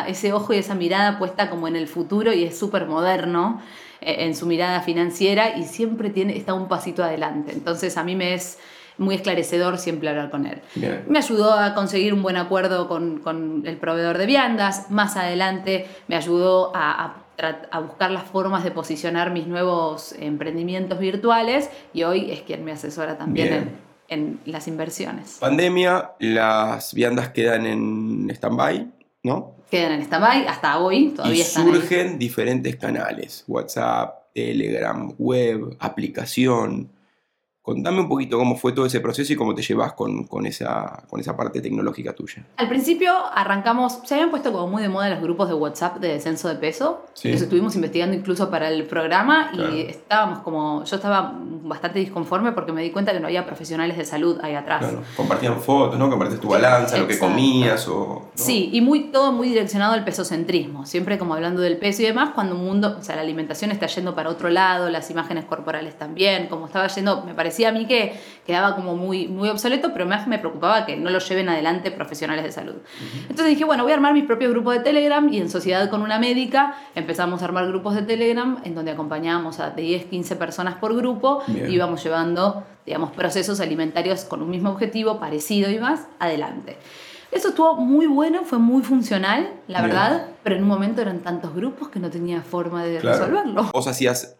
ese 0.05 0.33
ojo 0.33 0.53
y 0.53 0.57
esa 0.57 0.75
mirada 0.75 1.17
puesta 1.17 1.49
como 1.49 1.67
en 1.67 1.75
el 1.75 1.87
futuro 1.87 2.31
y 2.31 2.43
es 2.43 2.59
súper 2.59 2.85
moderno 2.85 3.59
eh, 4.01 4.17
en 4.19 4.35
su 4.35 4.45
mirada 4.45 4.81
financiera 4.81 5.57
y 5.57 5.63
siempre 5.63 6.11
tiene, 6.11 6.37
está 6.37 6.53
un 6.53 6.67
pasito 6.67 7.03
adelante. 7.03 7.53
Entonces 7.53 7.97
a 7.97 8.03
mí 8.03 8.15
me 8.15 8.35
es 8.35 8.59
muy 8.97 9.15
esclarecedor 9.15 9.77
siempre 9.77 10.09
hablar 10.09 10.29
con 10.29 10.45
él. 10.45 10.61
Me 11.07 11.19
ayudó 11.19 11.53
a 11.53 11.73
conseguir 11.73 12.13
un 12.13 12.23
buen 12.23 12.37
acuerdo 12.37 12.87
con, 12.87 13.63
el 13.65 13.77
proveedor 13.77 14.17
de 14.17 14.25
viandas, 14.25 14.89
más 14.89 15.15
adelante 15.15 15.87
me 16.07 16.15
ayudó 16.15 16.71
a, 16.75 17.23
buscar 17.81 18.09
las 18.09 18.23
formas 18.23 18.63
de 18.63 18.71
posicionar 18.71 19.31
mis 19.31 19.45
nuevos 19.45 20.15
emprendimientos 20.19 20.97
virtuales 20.97 21.69
y 21.93 22.01
hoy 22.03 22.31
es 22.31 22.41
quien 22.41 22.65
me 22.65 22.71
asesora 22.71 23.17
también 23.17 23.79
en, 24.07 24.39
las 24.45 24.67
inversiones. 24.67 25.37
Pandemia, 25.39 26.13
las 26.19 26.93
viandas 26.93 27.29
quedan 27.29 27.65
en 27.65 28.29
stand-by, 28.31 28.87
¿no? 29.23 29.55
Quedan 29.69 29.91
en 29.91 30.01
stand-by 30.01 30.47
hasta 30.47 30.79
hoy, 30.79 31.09
todavía 31.09 31.41
y 31.41 31.45
surgen 31.45 32.17
diferentes 32.17 32.77
canales, 32.77 33.43
WhatsApp, 33.47 34.33
Telegram, 34.33 35.13
web, 35.17 35.75
aplicación. 35.79 36.89
Contame 37.67 37.99
un 37.99 38.07
poquito 38.07 38.37
cómo 38.37 38.55
fue 38.55 38.71
todo 38.71 38.85
ese 38.85 39.01
proceso 39.01 39.33
y 39.33 39.35
cómo 39.35 39.53
te 39.53 39.61
llevas 39.61 39.91
con, 39.91 40.23
con, 40.23 40.45
esa, 40.45 41.03
con 41.09 41.19
esa 41.19 41.35
parte 41.35 41.59
tecnológica 41.59 42.13
tuya. 42.13 42.45
Al 42.55 42.69
principio 42.69 43.11
arrancamos, 43.33 43.99
se 44.05 44.13
habían 44.13 44.29
puesto 44.29 44.53
como 44.53 44.67
muy 44.67 44.81
de 44.81 44.87
moda 44.87 45.09
los 45.09 45.21
grupos 45.21 45.49
de 45.49 45.53
WhatsApp 45.53 45.97
de 45.97 46.13
descenso 46.13 46.47
de 46.47 46.55
peso. 46.55 47.05
Sí. 47.13 47.27
estuvimos 47.27 47.75
investigando 47.75 48.15
incluso 48.15 48.49
para 48.49 48.69
el 48.69 48.85
programa 48.85 49.51
y 49.53 49.81
estábamos 49.81 50.39
como, 50.39 50.85
yo 50.85 50.95
estaba 50.95 51.37
bastante 51.63 51.99
disconforme 51.99 52.51
porque 52.51 52.71
me 52.71 52.81
di 52.81 52.91
cuenta 52.91 53.13
que 53.13 53.19
no 53.19 53.27
había 53.27 53.45
profesionales 53.45 53.97
de 53.97 54.05
salud 54.05 54.39
ahí 54.41 54.55
atrás. 54.55 54.79
Claro. 54.79 55.01
Compartían 55.15 55.59
fotos, 55.59 55.97
¿no? 55.97 56.09
Compartías 56.09 56.39
tu 56.39 56.49
balanza, 56.49 56.97
lo 56.97 57.07
que 57.07 57.17
comías 57.17 57.87
o... 57.87 58.29
Sí, 58.35 58.69
y 58.73 58.81
muy, 58.81 59.11
todo 59.11 59.31
muy 59.31 59.49
direccionado 59.49 59.93
al 59.93 60.03
pesocentrismo. 60.03 60.85
Siempre 60.85 61.17
como 61.17 61.33
hablando 61.33 61.61
del 61.61 61.77
peso 61.77 62.01
y 62.01 62.05
demás, 62.05 62.31
cuando 62.33 62.55
un 62.55 62.65
mundo, 62.65 62.97
o 62.99 63.03
sea, 63.03 63.15
la 63.15 63.21
alimentación 63.21 63.71
está 63.71 63.87
yendo 63.87 64.15
para 64.15 64.29
otro 64.29 64.49
lado, 64.49 64.89
las 64.89 65.09
imágenes 65.09 65.45
corporales 65.45 65.97
también, 65.97 66.47
como 66.47 66.65
estaba 66.65 66.87
yendo, 66.87 67.23
me 67.23 67.33
parecía 67.33 67.69
a 67.69 67.71
mí 67.71 67.85
que 67.85 68.19
quedaba 68.45 68.75
como 68.75 68.95
muy, 68.95 69.27
muy 69.27 69.49
obsoleto, 69.49 69.91
pero 69.93 70.05
más 70.05 70.27
me 70.27 70.39
preocupaba 70.39 70.85
que 70.85 70.97
no 70.97 71.09
lo 71.09 71.19
lleven 71.19 71.49
adelante 71.49 71.91
profesionales 71.91 72.43
de 72.43 72.51
salud. 72.51 72.75
Entonces 73.23 73.47
dije, 73.47 73.65
bueno, 73.65 73.83
voy 73.83 73.91
a 73.91 73.95
armar 73.95 74.13
mi 74.13 74.23
propio 74.23 74.49
grupo 74.49 74.71
de 74.71 74.79
Telegram 74.79 75.27
y 75.31 75.39
en 75.39 75.49
sociedad 75.49 75.89
con 75.89 76.01
una 76.01 76.19
médica 76.19 76.75
empezamos 76.95 77.41
a 77.41 77.45
armar 77.45 77.67
grupos 77.67 77.95
de 77.95 78.03
Telegram 78.03 78.59
en 78.63 78.75
donde 78.75 78.91
acompañábamos 78.91 79.59
a 79.59 79.71
de 79.71 79.81
10, 79.81 80.05
15 80.05 80.35
personas 80.35 80.75
por 80.75 80.95
grupo 80.95 81.43
y 81.47 81.59
íbamos 81.73 82.03
llevando, 82.03 82.63
digamos, 82.85 83.11
procesos 83.11 83.59
alimentarios 83.59 84.25
con 84.25 84.41
un 84.41 84.49
mismo 84.49 84.71
objetivo, 84.71 85.19
parecido 85.19 85.69
y 85.69 85.79
más, 85.79 86.07
adelante. 86.19 86.77
Eso 87.31 87.49
estuvo 87.49 87.75
muy 87.75 88.07
bueno, 88.07 88.43
fue 88.45 88.57
muy 88.57 88.83
funcional, 88.83 89.51
la 89.67 89.81
verdad, 89.81 90.27
pero 90.43 90.55
en 90.55 90.63
un 90.63 90.69
momento 90.69 91.01
eran 91.01 91.19
tantos 91.19 91.53
grupos 91.53 91.89
que 91.89 91.99
no 91.99 92.09
tenía 92.09 92.41
forma 92.41 92.85
de 92.85 93.01
resolverlo. 93.01 93.69
Vos 93.73 93.87
hacías 93.87 94.37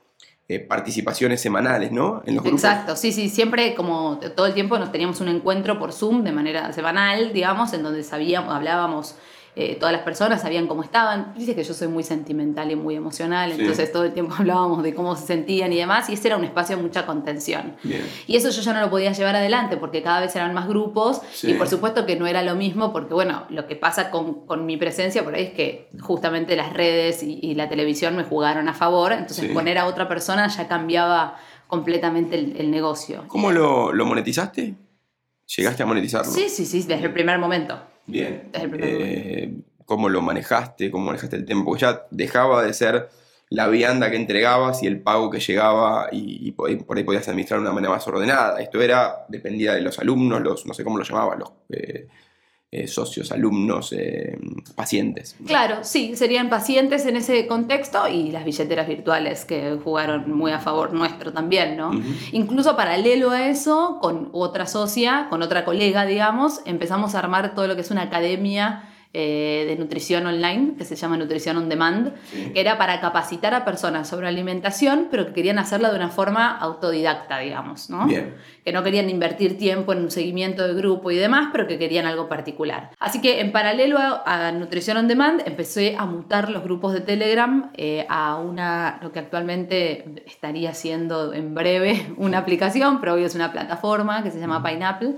eh, 0.48 0.60
participaciones 0.60 1.42
semanales, 1.42 1.92
¿no? 1.92 2.22
En 2.26 2.36
los 2.36 2.44
grupos. 2.44 2.64
Exacto, 2.64 2.96
sí, 2.96 3.12
sí, 3.12 3.28
siempre 3.28 3.76
como 3.76 4.20
todo 4.36 4.46
el 4.46 4.54
tiempo 4.54 4.80
nos 4.80 4.94
teníamos 4.94 5.20
un 5.20 5.28
encuentro 5.28 5.78
por 5.78 5.92
Zoom 5.92 6.24
de 6.24 6.32
manera 6.32 6.72
semanal, 6.72 7.34
digamos, 7.34 7.74
en 7.74 7.84
donde 7.84 8.02
sabíamos, 8.04 8.54
hablábamos 8.54 9.16
eh, 9.60 9.76
todas 9.80 9.92
las 9.92 10.04
personas 10.04 10.44
sabían 10.44 10.68
cómo 10.68 10.84
estaban. 10.84 11.34
Dice 11.36 11.56
que 11.56 11.64
yo 11.64 11.74
soy 11.74 11.88
muy 11.88 12.04
sentimental 12.04 12.70
y 12.70 12.76
muy 12.76 12.96
emocional, 12.96 13.52
entonces 13.52 13.92
todo 13.92 14.04
el 14.04 14.14
tiempo 14.14 14.36
hablábamos 14.38 14.84
de 14.84 14.94
cómo 14.94 15.16
se 15.16 15.26
sentían 15.26 15.74
y 15.74 15.78
demás, 15.78 16.10
y 16.10 16.14
ese 16.14 16.28
era 16.28 16.38
un 16.38 16.44
espacio 16.44 16.78
de 16.78 16.84
mucha 16.84 17.08
contención. 17.08 17.76
Y 18.28 18.36
eso 18.36 18.52
yo 18.52 18.62
ya 18.62 18.74
no 18.74 18.82
lo 18.82 18.92
podía 18.92 19.12
llevar 19.14 19.36
adelante 19.36 19.76
porque 19.78 20.04
cada 20.04 20.20
vez 20.20 20.36
eran 20.36 20.54
más 20.54 20.68
grupos 20.68 21.22
y 21.42 21.54
por 21.56 21.68
supuesto 21.68 22.06
que 22.06 22.16
no 22.16 22.28
era 22.28 22.44
lo 22.44 22.54
mismo 22.54 22.94
porque, 22.94 23.16
bueno, 23.16 23.46
lo 23.50 23.66
que 23.66 23.76
pasa 23.76 24.12
con, 24.12 24.46
con 24.46 24.68
mi 24.68 24.78
presencia 24.78 25.24
por 25.24 25.34
ahí 25.34 25.46
es 25.46 25.54
que 25.54 25.90
justamente 26.02 26.56
las 26.56 26.74
redes 26.74 27.24
y, 27.24 27.56
la 27.58 27.68
televisión 27.68 28.16
me 28.16 28.24
jugaron 28.24 28.70
a 28.70 28.76
favor, 28.76 29.12
entonces 29.12 29.52
poner 29.52 29.80
a 29.80 29.88
otra 29.88 30.08
persona 30.08 30.48
ya 30.50 30.68
cambiaba 30.68 31.40
completamente 31.66 32.36
el, 32.36 32.70
negocio. 32.70 33.24
¿Cómo 33.28 33.52
lo, 33.52 33.92
lo 33.92 34.06
monetizaste? 34.06 34.76
¿Llegaste 35.56 35.82
a 35.82 35.88
monetizarlo? 35.88 36.32
Sí, 36.32 36.48
sí, 36.48 36.66
sí, 36.66 36.84
desde 36.84 37.06
el 37.06 37.14
primer 37.14 37.40
momento. 37.40 37.82
Bien. 38.08 38.50
Eh, 38.54 39.54
¿Cómo 39.86 40.10
lo 40.10 40.22
manejaste? 40.22 40.90
¿Cómo 40.90 41.06
manejaste 41.06 41.36
el 41.36 41.46
tiempo? 41.46 41.76
ya 41.78 42.08
dejaba 42.10 42.64
de 42.64 42.74
ser 42.74 43.10
la 43.50 43.68
vianda 43.68 44.10
que 44.10 44.18
entregabas 44.18 44.84
y 44.84 44.88
el 44.88 45.02
pago 45.02 45.30
que 45.30 45.40
llegaba 45.40 46.10
y, 46.12 46.52
por, 46.52 46.70
ahí, 46.70 47.04
podías 47.04 47.28
administrar 47.28 47.60
de 47.60 47.66
una 47.66 47.74
manera 47.74 47.94
más 47.94 48.08
ordenada. 48.08 48.60
Esto 48.60 48.82
era, 48.82 49.26
dependía 49.30 49.74
de 49.74 49.82
los 49.82 50.00
alumnos, 50.00 50.42
los, 50.42 50.66
no 50.66 50.74
sé 50.74 50.84
cómo 50.84 50.98
lo 50.98 51.04
llamaban, 51.04 51.40
los 51.40 51.52
eh, 51.70 52.08
eh, 52.70 52.86
socios, 52.88 53.32
alumnos, 53.32 53.94
eh, 53.94 54.38
pacientes. 54.76 55.38
Claro, 55.46 55.86
sí, 55.86 56.18
serían 56.18 56.50
pacientes 56.50 57.06
en 57.06 57.16
ese 57.16 57.48
contexto 57.48 58.10
y 58.10 58.32
las 58.32 58.44
billeteras 58.44 58.90
virtuales 58.90 59.46
que 59.46 59.80
jugaron 59.82 60.30
muy 60.32 60.52
a 60.52 60.60
favor 60.60 60.94
nuestro 60.94 61.32
también, 61.32 61.78
¿no? 61.78 61.92
Incluso 62.34 62.76
paralelo 62.76 63.32
a 63.32 63.48
eso, 63.48 64.00
con 64.02 64.30
otra 64.34 64.68
socia, 64.68 65.28
con 65.30 65.44
otra 65.44 65.64
colega, 65.64 66.06
digamos, 66.06 66.60
empezamos 66.66 67.16
a 67.16 67.20
armar 67.20 67.56
todo 67.56 67.68
lo 67.68 67.76
que 67.76 67.82
es 67.82 67.92
una 67.92 68.02
academia 68.02 68.84
eh, 69.20 69.66
de 69.66 69.76
nutrición 69.78 70.28
online, 70.28 70.76
que 70.78 70.86
se 70.86 70.96
llama 70.96 71.18
Nutrición 71.18 71.58
on 71.58 71.70
Demand, 71.70 72.14
que 72.54 72.62
era 72.62 72.78
para 72.78 73.02
capacitar 73.02 73.56
a 73.56 73.66
personas 73.66 74.08
sobre 74.08 74.28
alimentación, 74.28 75.08
pero 75.10 75.26
que 75.26 75.34
querían 75.34 75.58
hacerla 75.58 75.90
de 75.90 75.96
una 75.96 76.10
forma 76.10 76.56
autodidacta, 76.56 77.40
digamos, 77.40 77.90
¿no? 77.90 78.08
Que 78.08 78.72
no 78.72 78.84
querían 78.84 79.10
invertir 79.10 79.58
tiempo 79.58 79.92
en 79.92 80.04
un 80.04 80.12
seguimiento 80.12 80.68
de 80.68 80.76
grupo 80.76 81.10
y 81.10 81.16
demás, 81.16 81.50
pero 81.52 81.66
que 81.66 81.80
querían 81.80 82.06
algo 82.06 82.30
particular. 82.30 82.92
Así 83.00 83.20
que 83.20 83.42
en 83.42 83.52
paralelo 83.52 83.98
a, 84.00 84.52
Nutrición 84.52 84.98
on 84.98 85.08
Demand, 85.08 85.42
empecé 85.48 85.96
a 85.98 86.06
mutar 86.06 86.52
los 86.52 86.62
grupos 86.62 86.94
de 86.94 87.02
Telegram 87.02 87.72
eh, 87.76 88.06
a 88.10 88.36
una, 88.36 89.00
lo 89.02 89.12
que 89.12 89.18
actualmente 89.18 90.24
estaría 90.28 90.76
siendo 90.76 91.34
en 91.34 91.56
breve 91.56 92.06
una 92.18 92.38
aplicación, 92.38 93.00
pero 93.00 93.14
hoy 93.14 93.24
es 93.24 93.34
una 93.34 93.52
plataforma 93.52 94.22
que 94.22 94.30
se 94.30 94.40
llama 94.40 94.62
Pineapple 94.62 95.16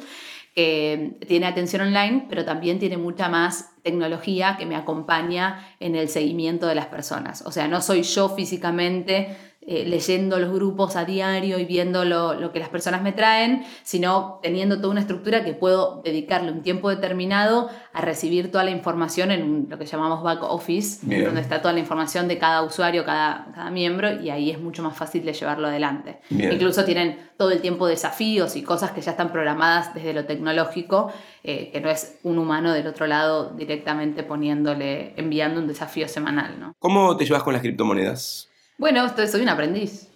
que 0.56 1.18
tiene 1.28 1.46
atención 1.46 1.82
online, 1.82 2.26
pero 2.30 2.46
también 2.46 2.80
tiene 2.80 2.98
mucha 2.98 3.30
más 3.30 3.72
tecnología 3.84 4.56
que 4.58 4.66
me 4.66 4.76
acompaña 4.76 5.76
en 5.80 5.96
el 5.96 6.10
seguimiento 6.10 6.68
de 6.68 6.76
las 6.76 6.88
personas. 6.88 7.44
O 7.46 7.52
sea, 7.52 7.68
no 7.68 7.82
soy 7.82 8.04
yo 8.04 8.30
físicamente 8.30 9.36
eh, 9.72 9.86
leyendo 9.86 10.40
los 10.40 10.52
grupos 10.52 10.96
a 10.96 11.06
diario 11.06 11.60
y 11.60 11.66
viendo 11.66 12.04
lo, 12.04 12.52
que 12.52 12.58
las 12.58 12.70
personas 12.70 13.04
me 13.04 13.12
traen, 13.12 13.64
sino 13.84 14.40
teniendo 14.42 14.78
toda 14.78 14.90
una 14.90 15.02
estructura 15.02 15.46
que 15.46 15.54
puedo 15.54 16.02
dedicarle 16.04 16.52
un 16.52 16.64
tiempo 16.64 16.90
determinado 16.90 17.70
a 17.94 18.02
recibir 18.02 18.50
toda 18.52 18.64
la 18.64 18.72
información 18.72 19.30
en 19.30 19.68
lo 19.70 19.78
que 19.78 19.86
llamamos 19.86 20.24
back 20.24 20.42
office, 20.42 21.06
donde 21.06 21.42
está 21.42 21.62
toda 21.62 21.72
la 21.76 21.82
información 21.82 22.28
de 22.28 22.40
cada 22.40 22.64
usuario, 22.64 23.06
cada, 23.06 23.52
cada 23.54 23.70
miembro, 23.70 24.20
y 24.20 24.32
ahí 24.32 24.50
es 24.50 24.60
mucho 24.60 24.82
más 24.82 24.98
fácil 24.98 25.24
de 25.24 25.34
llevarlo 25.34 25.68
adelante. 25.68 26.20
Incluso 26.32 26.84
tienen 26.84 27.20
todo 27.38 27.52
el 27.52 27.62
tiempo 27.62 27.86
desafíos 27.86 28.56
y 28.56 28.64
cosas 28.64 28.90
que 28.90 29.02
ya 29.02 29.12
están 29.12 29.32
programadas 29.32 29.94
desde 29.94 30.16
lo 30.16 30.26
tecnológico, 30.26 31.14
eh, 31.44 31.70
que 31.72 31.80
no 31.80 31.92
es 31.92 32.18
un 32.24 32.40
humano 32.40 32.74
del 32.74 32.88
otro 32.88 33.06
lado 33.06 33.52
directamente 33.52 34.24
poniéndole, 34.24 35.14
enviando 35.16 35.62
un 35.62 35.68
desafío 35.68 36.08
semanal. 36.08 36.60
¿no? 36.60 36.74
¿Cómo 36.80 37.16
te 37.18 37.26
llevas 37.26 37.44
con 37.44 37.54
las 37.54 37.62
criptomonedas? 37.62 38.50
Bueno, 38.80 39.06
estoy, 39.06 39.28
soy 39.28 39.42
un 39.42 39.50
aprendiz. 39.50 40.08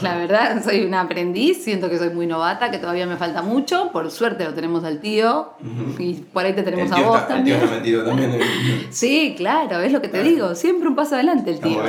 La 0.00 0.16
verdad, 0.16 0.62
soy 0.64 0.84
un 0.84 0.94
aprendiz, 0.94 1.64
siento 1.64 1.90
que 1.90 1.98
soy 1.98 2.10
muy 2.10 2.26
novata, 2.26 2.70
que 2.70 2.78
todavía 2.78 3.04
me 3.04 3.16
falta 3.16 3.42
mucho. 3.42 3.90
Por 3.90 4.10
suerte 4.12 4.44
lo 4.44 4.54
tenemos 4.54 4.84
al 4.84 5.00
tío 5.00 5.54
y 5.98 6.14
por 6.14 6.44
ahí 6.44 6.52
te 6.52 6.62
tenemos 6.62 6.92
a 6.92 7.00
vos 7.00 7.26
también. 7.26 7.56
El 7.56 7.62
tío 7.62 7.68
está 7.68 7.78
metido 7.78 8.04
también. 8.04 8.38
sí, 8.90 9.34
claro, 9.36 9.80
es 9.80 9.90
lo 9.90 10.00
que 10.00 10.08
te 10.08 10.22
digo. 10.22 10.54
Siempre 10.54 10.88
un 10.88 10.94
paso 10.94 11.16
adelante 11.16 11.50
el 11.50 11.58
tío. 11.58 11.82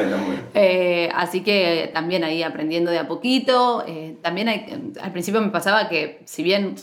Eh, 0.56 1.10
así 1.14 1.42
que 1.42 1.92
también 1.94 2.24
ahí 2.24 2.42
aprendiendo 2.42 2.90
de 2.90 2.98
a 2.98 3.08
poquito. 3.08 3.84
Eh, 3.86 4.18
también 4.24 4.50
al 4.50 5.12
principio 5.12 5.40
me 5.40 5.50
pasaba 5.50 5.88
que, 5.88 6.24
si 6.26 6.42
bien 6.42 6.76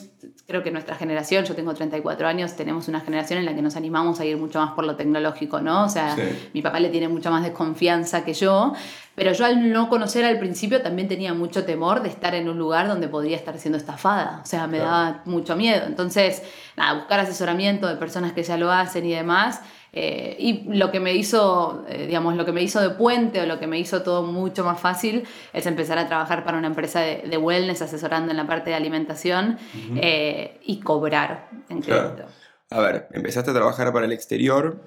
creo 0.50 0.64
que 0.64 0.72
nuestra 0.72 0.96
generación, 0.96 1.44
yo 1.44 1.54
tengo 1.54 1.72
34 1.72 2.26
años, 2.26 2.56
tenemos 2.56 2.88
una 2.88 3.00
generación 3.00 3.38
en 3.38 3.44
la 3.44 3.54
que 3.54 3.62
nos 3.62 3.76
animamos 3.76 4.18
a 4.18 4.24
ir 4.24 4.36
mucho 4.36 4.58
más 4.58 4.72
por 4.72 4.84
lo 4.84 4.96
tecnológico, 4.96 5.60
¿no? 5.60 5.84
O 5.84 5.88
sea, 5.88 6.16
mi 6.52 6.60
papá 6.60 6.80
le 6.80 6.88
tiene 6.88 7.06
mucha 7.06 7.30
más 7.30 7.44
desconfianza 7.44 8.24
que 8.24 8.34
yo, 8.34 8.72
pero 9.14 9.32
yo 9.32 9.44
al 9.44 9.72
no 9.72 9.88
conocer 9.88 10.24
al 10.24 10.40
principio 10.40 10.82
también 10.82 11.06
tenía 11.06 11.34
mucho 11.34 11.64
temor 11.64 12.02
de 12.02 12.08
estar 12.08 12.34
en 12.34 12.48
un 12.48 12.58
lugar 12.58 12.88
donde 12.88 13.06
podría 13.06 13.36
estar 13.36 13.56
siendo 13.58 13.78
estafada, 13.78 14.40
o 14.42 14.46
sea, 14.46 14.66
me 14.66 14.78
daba 14.78 15.22
mucho 15.24 15.54
miedo. 15.54 15.84
Entonces, 15.86 16.42
nada, 16.76 16.94
buscar 16.94 17.20
asesoramiento 17.20 17.86
de 17.86 17.94
personas 17.94 18.32
que 18.32 18.42
ya 18.42 18.56
lo 18.56 18.72
hacen 18.72 19.06
y 19.06 19.12
demás. 19.12 19.60
Eh, 19.92 20.36
y 20.38 20.76
lo 20.76 20.90
que 20.90 21.00
me 21.00 21.14
hizo, 21.14 21.84
eh, 21.88 22.06
digamos, 22.06 22.36
lo 22.36 22.44
que 22.44 22.52
me 22.52 22.62
hizo 22.62 22.80
de 22.80 22.90
puente 22.90 23.40
o 23.40 23.46
lo 23.46 23.58
que 23.58 23.66
me 23.66 23.78
hizo 23.78 24.02
todo 24.02 24.22
mucho 24.22 24.64
más 24.64 24.80
fácil 24.80 25.24
es 25.52 25.66
empezar 25.66 25.98
a 25.98 26.06
trabajar 26.06 26.44
para 26.44 26.58
una 26.58 26.68
empresa 26.68 27.00
de, 27.00 27.36
wellness 27.36 27.82
asesorando 27.82 28.30
en 28.30 28.36
la 28.36 28.46
parte 28.46 28.70
de 28.70 28.76
alimentación 28.76 29.58
eh, 29.96 30.60
y 30.64 30.80
cobrar 30.80 31.48
en 31.68 31.80
crédito. 31.80 32.26
A 32.70 32.80
ver, 32.80 33.08
empezaste 33.12 33.50
a 33.50 33.54
trabajar 33.54 33.92
para 33.92 34.06
el 34.06 34.12
exterior 34.12 34.80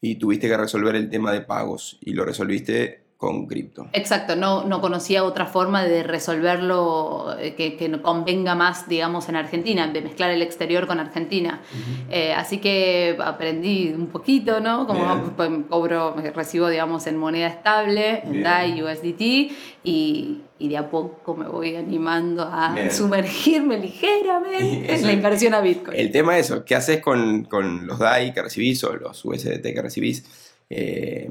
y 0.00 0.16
tuviste 0.16 0.48
que 0.48 0.56
resolver 0.56 0.96
el 0.96 1.08
tema 1.10 1.32
de 1.32 1.42
pagos 1.42 1.98
y 2.00 2.12
lo 2.12 2.24
resolviste 2.24 3.03
con 3.16 3.46
cripto. 3.46 3.88
Exacto, 3.92 4.36
no, 4.36 4.64
no 4.64 4.80
conocía 4.80 5.24
otra 5.24 5.46
forma 5.46 5.84
de 5.84 6.02
resolverlo 6.02 7.36
eh, 7.38 7.54
que, 7.54 7.76
que 7.76 7.90
convenga 8.02 8.54
más, 8.54 8.88
digamos, 8.88 9.28
en 9.28 9.36
Argentina, 9.36 9.86
de 9.86 10.02
mezclar 10.02 10.30
el 10.30 10.42
exterior 10.42 10.86
con 10.86 11.00
Argentina. 11.00 11.62
Eh, 12.10 12.32
así 12.32 12.58
que 12.58 13.16
aprendí 13.24 13.92
un 13.96 14.08
poquito, 14.08 14.60
¿no? 14.60 14.86
Como 14.86 15.32
pues, 15.36 15.50
cobro, 15.68 16.16
recibo, 16.34 16.68
digamos, 16.68 17.06
en 17.06 17.16
moneda 17.16 17.46
estable, 17.46 18.22
en 18.24 18.42
DAI, 18.42 18.82
USDT, 18.82 19.20
y, 19.20 20.40
y, 20.58 20.68
de 20.68 20.76
a 20.76 20.90
poco 20.90 21.34
me 21.34 21.46
voy 21.46 21.76
animando 21.76 22.42
a 22.42 22.74
sumergirme 22.90 23.78
ligeramente 23.78 24.94
en 24.94 25.06
la 25.06 25.12
inversión 25.12 25.54
a 25.54 25.60
Bitcoin. 25.60 25.98
El 25.98 26.10
tema 26.10 26.38
es 26.38 26.46
eso, 26.46 26.64
¿qué 26.64 26.74
haces 26.74 27.00
con, 27.00 27.44
con 27.44 27.86
los 27.86 27.98
DAI 27.98 28.34
que 28.34 28.42
recibís 28.42 28.82
o 28.84 28.94
los 28.94 29.24
USDT 29.24 29.62
que 29.62 29.82
recibís? 29.82 30.24
Eh, 30.70 31.30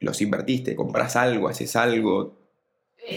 los 0.00 0.20
invertiste, 0.20 0.74
compras 0.76 1.16
algo, 1.16 1.48
haces 1.48 1.76
algo, 1.76 2.41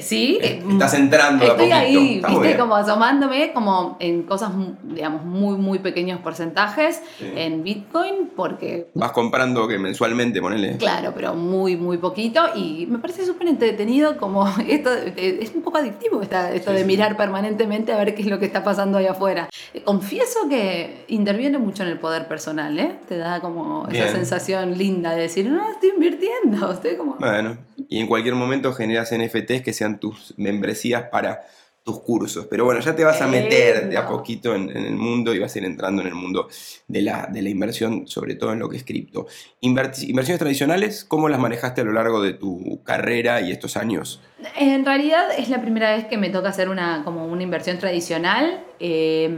sí. 0.02 0.40
Eh, 0.42 0.64
estás 0.70 0.94
entrando 0.94 1.46
Estoy 1.46 1.72
ahí, 1.72 2.22
viste, 2.28 2.58
como 2.58 2.76
asomándome 2.76 3.54
como 3.54 3.98
en 4.00 4.24
cosas, 4.24 4.52
digamos, 4.84 5.24
muy, 5.24 5.58
muy 5.58 5.80
pequeños 5.80 6.20
porcentajes 6.22 7.02
en 7.20 7.64
Bitcoin, 7.64 8.32
porque... 8.36 8.90
Vas 8.94 9.12
comprando 9.12 9.68
que 9.68 9.78
mensualmente, 9.78 10.42
ponele. 10.42 10.78
Claro, 10.78 11.14
pero 11.16 11.34
muy, 11.34 11.76
muy 11.76 11.98
poquito 11.98 12.42
y 12.56 12.88
me 12.88 13.00
parece 13.00 13.26
súper 13.26 13.48
entretenido 13.48 14.18
como 14.18 14.48
esto, 14.68 14.92
eh, 14.94 15.40
es 15.42 15.54
un 15.54 15.62
poco 15.62 15.78
adictivo 15.78 16.22
esta, 16.22 16.52
esto 16.52 16.72
de 16.72 16.84
mirar 16.84 17.18
permanentemente 17.18 17.94
a 17.94 17.98
ver 17.98 18.16
qué 18.16 18.22
es 18.22 18.28
lo 18.28 18.40
que 18.40 18.46
está 18.46 18.64
pasando 18.64 18.98
ahí 18.98 19.08
afuera. 19.08 19.50
Confieso 19.84 20.48
que 20.50 21.06
interviene 21.08 21.58
mucho 21.58 21.84
en 21.84 21.90
el 21.90 22.00
poder 22.00 22.28
personal, 22.28 22.78
¿eh? 22.80 22.96
Te 23.08 23.18
da 23.18 23.40
como 23.42 23.88
esa 23.90 24.12
sensación 24.12 24.78
linda 24.78 25.14
de 25.14 25.24
decir, 25.24 25.50
no, 25.50 25.70
estoy 25.70 25.90
invirtiendo, 25.90 26.72
estoy 26.74 26.96
como... 26.96 27.16
Bueno, 27.16 27.58
y 27.90 28.00
en 28.00 28.08
cualquier 28.08 28.36
momento 28.36 28.74
generas 28.74 29.14
NFTs 29.14 29.62
que 29.62 29.74
sean 29.74 30.00
tus 30.00 30.34
membresías 30.38 31.10
para 31.10 31.46
tus 31.86 32.00
cursos. 32.02 32.48
Pero 32.50 32.66
bueno, 32.66 32.82
ya 32.82 32.96
te 32.96 33.04
vas 33.04 33.22
a 33.22 33.28
meter 33.28 33.84
Eh, 33.84 33.88
de 33.90 33.98
a 33.98 34.08
poquito 34.08 34.56
en, 34.56 34.72
en 34.76 34.86
el 34.86 34.96
mundo 34.96 35.36
y 35.36 35.40
vas 35.40 35.56
a 35.56 35.60
ir 35.60 35.66
entrando 35.66 36.02
en 36.02 36.08
el 36.08 36.16
mundo 36.16 36.48
de 36.88 37.02
la, 37.04 37.28
de 37.32 37.44
la 37.44 37.50
inversión, 37.50 38.08
sobre 38.08 38.34
todo 38.36 38.52
en 38.54 38.60
lo 38.60 38.68
que 38.70 38.78
es 38.78 38.84
cripto. 38.84 39.28
Inver- 39.62 39.94
inversiones 40.10 40.40
tradicionales, 40.40 41.06
¿cómo 41.06 41.30
las 41.30 41.40
manejaste 41.40 41.82
a 41.82 41.84
lo 41.84 41.94
largo 41.94 42.22
de 42.24 42.34
tu 42.34 42.82
carrera 42.84 43.40
y 43.42 43.52
estos 43.52 43.78
años? 43.78 44.20
En 44.58 44.84
realidad 44.84 45.26
es 45.38 45.50
la 45.50 45.62
primera 45.62 45.96
vez 45.96 46.06
que 46.06 46.18
me 46.18 46.30
toca 46.30 46.50
hacer 46.50 46.70
una, 46.70 47.04
como 47.06 47.26
una 47.28 47.44
inversión 47.44 47.78
tradicional, 47.78 48.64
eh, 48.80 49.30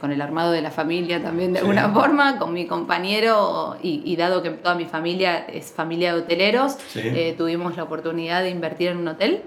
con 0.00 0.12
el 0.12 0.20
armado 0.22 0.52
de 0.52 0.62
la 0.62 0.70
familia 0.70 1.20
también 1.20 1.52
de 1.52 1.58
Sí. 1.58 1.62
alguna 1.66 1.90
forma, 1.92 2.38
con 2.38 2.52
mi 2.52 2.66
compañero 2.66 3.76
y, 3.82 4.02
y 4.04 4.14
dado 4.16 4.42
que 4.42 4.50
toda 4.50 4.76
mi 4.76 4.84
familia 4.86 5.38
es 5.46 5.72
familia 5.72 6.14
de 6.14 6.20
hoteleros, 6.20 6.76
Sí. 6.92 7.00
eh, 7.02 7.34
tuvimos 7.36 7.76
la 7.76 7.82
oportunidad 7.82 8.42
de 8.44 8.50
invertir 8.50 8.88
en 8.88 8.98
un 8.98 9.08
hotel. 9.08 9.42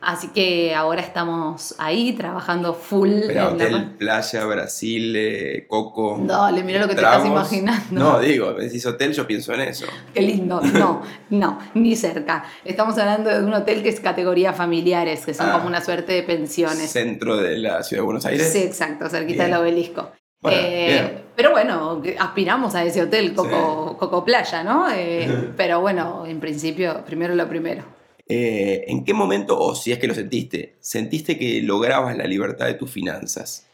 Así 0.00 0.28
que 0.28 0.74
ahora 0.74 1.00
estamos 1.00 1.74
ahí 1.78 2.12
trabajando 2.14 2.74
full. 2.74 3.10
Pero 3.26 3.30
en 3.30 3.36
la- 3.58 3.64
hotel, 3.66 3.90
playa, 3.98 4.44
Brasil, 4.46 5.14
eh, 5.16 5.66
Coco. 5.68 6.18
Dale, 6.24 6.62
mira 6.64 6.80
lo 6.80 6.88
que 6.88 6.94
te 6.94 7.00
estás 7.02 7.24
imaginando. 7.24 7.82
No, 7.90 8.18
digo, 8.20 8.52
decís 8.54 8.84
hotel, 8.86 9.12
yo 9.12 9.26
pienso 9.26 9.52
en 9.54 9.60
eso. 9.62 9.86
Qué 10.14 10.22
lindo. 10.22 10.60
No, 10.72 11.02
no, 11.30 11.58
ni 11.74 11.94
cerca. 11.96 12.44
Estamos 12.64 12.98
hablando 12.98 13.30
de 13.30 13.44
un 13.44 13.52
hotel 13.54 13.82
que 13.82 13.90
es 13.90 14.00
categoría 14.00 14.52
familiares, 14.52 15.24
que 15.26 15.34
son 15.34 15.48
Ah. 15.50 15.52
como 15.52 15.66
una 15.66 15.80
suerte 15.84 16.12
de 16.14 16.22
pensiones. 16.22 16.90
Centro 16.90 17.36
de 17.36 17.58
la 17.58 17.82
ciudad 17.82 18.02
de 18.02 18.04
Buenos 18.06 18.26
Aires. 18.26 18.50
Sí, 18.52 18.58
exacto, 18.58 19.08
cerquita 19.08 19.44
Bien. 19.44 19.52
del 19.56 19.60
obelisco. 19.60 20.10
Bueno, 20.40 20.58
Eh, 20.60 21.22
pero 21.36 21.52
bueno, 21.52 22.02
aspiramos 22.18 22.74
a 22.74 22.82
ese 22.84 23.02
hotel, 23.02 23.32
Coco, 23.32 23.96
Coco 23.96 24.24
Playa, 24.24 24.64
¿no? 24.64 24.86
Eh, 24.92 25.50
pero 25.56 25.80
bueno, 25.80 26.26
en 26.26 26.40
principio, 26.40 27.04
primero 27.06 27.34
lo 27.36 27.48
primero. 27.48 27.84
Eh, 28.34 28.84
¿En 28.88 29.04
qué 29.04 29.12
momento, 29.12 29.58
o 29.60 29.74
si 29.74 29.92
es 29.92 29.98
que 29.98 30.06
lo 30.06 30.14
sentiste, 30.14 30.76
sentiste 30.80 31.36
que 31.38 31.60
lograbas 31.60 32.16
la 32.16 32.24
libertad 32.24 32.64
de 32.64 32.72
tus 32.74 32.90
finanzas? 32.90 33.66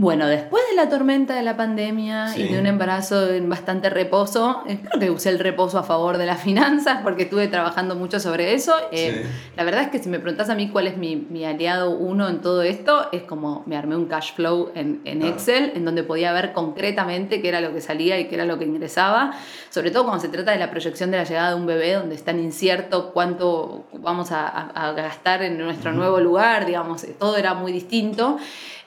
Bueno, 0.00 0.28
después 0.28 0.62
de 0.70 0.76
la 0.76 0.88
tormenta 0.88 1.34
de 1.34 1.42
la 1.42 1.56
pandemia 1.56 2.28
Sí. 2.28 2.42
y 2.42 2.48
de 2.52 2.60
un 2.60 2.66
embarazo 2.66 3.30
en 3.32 3.48
bastante 3.48 3.90
reposo, 3.90 4.62
eh, 4.68 4.78
creo 4.80 5.00
que 5.00 5.10
usé 5.10 5.30
el 5.30 5.40
reposo 5.40 5.76
a 5.76 5.82
favor 5.82 6.18
de 6.18 6.24
las 6.26 6.40
finanzas 6.88 7.00
porque 7.02 7.24
estuve 7.24 7.48
trabajando 7.48 7.96
mucho 7.96 8.20
sobre 8.20 8.54
eso. 8.54 8.76
Eh, 8.92 9.24
Sí. 9.24 9.28
La 9.56 9.64
verdad 9.64 9.82
es 9.82 9.88
que 9.88 9.98
si 9.98 10.08
me 10.08 10.20
preguntas 10.20 10.50
a 10.50 10.54
mí 10.54 10.68
cuál 10.68 10.86
es 10.86 10.96
mi, 10.96 11.16
mi 11.16 11.44
aliado 11.44 11.90
uno 11.90 12.28
en 12.28 12.40
todo 12.42 12.62
esto, 12.62 13.08
es 13.10 13.22
como 13.24 13.64
me 13.66 13.76
armé 13.76 13.96
un 13.96 14.06
cash 14.06 14.34
flow 14.36 14.70
en, 14.76 15.00
en 15.04 15.24
Ah. 15.24 15.28
Excel, 15.30 15.72
en 15.74 15.84
donde 15.84 16.04
podía 16.04 16.32
ver 16.32 16.52
concretamente 16.52 17.42
qué 17.42 17.48
era 17.48 17.60
lo 17.60 17.72
que 17.74 17.80
salía 17.80 18.20
y 18.20 18.28
qué 18.28 18.36
era 18.36 18.44
lo 18.44 18.56
que 18.56 18.66
ingresaba, 18.66 19.32
sobre 19.68 19.90
todo 19.90 20.04
cuando 20.04 20.22
se 20.22 20.28
trata 20.28 20.52
de 20.52 20.60
la 20.60 20.70
proyección 20.70 21.10
de 21.10 21.16
la 21.16 21.24
llegada 21.24 21.48
de 21.50 21.54
un 21.56 21.66
bebé, 21.66 21.94
donde 21.94 22.14
es 22.14 22.22
tan 22.22 22.38
incierto 22.38 23.10
cuánto 23.12 23.86
vamos 23.94 24.30
a, 24.30 24.46
a- 24.46 24.90
a 24.90 24.92
gastar 24.92 25.42
en 25.42 25.58
nuestro 25.58 25.90
nuevo 25.92 26.20
lugar, 26.20 26.66
digamos, 26.66 27.02
eh, 27.02 27.16
todo 27.18 27.36
era 27.36 27.54
muy 27.54 27.72
distinto. 27.72 28.38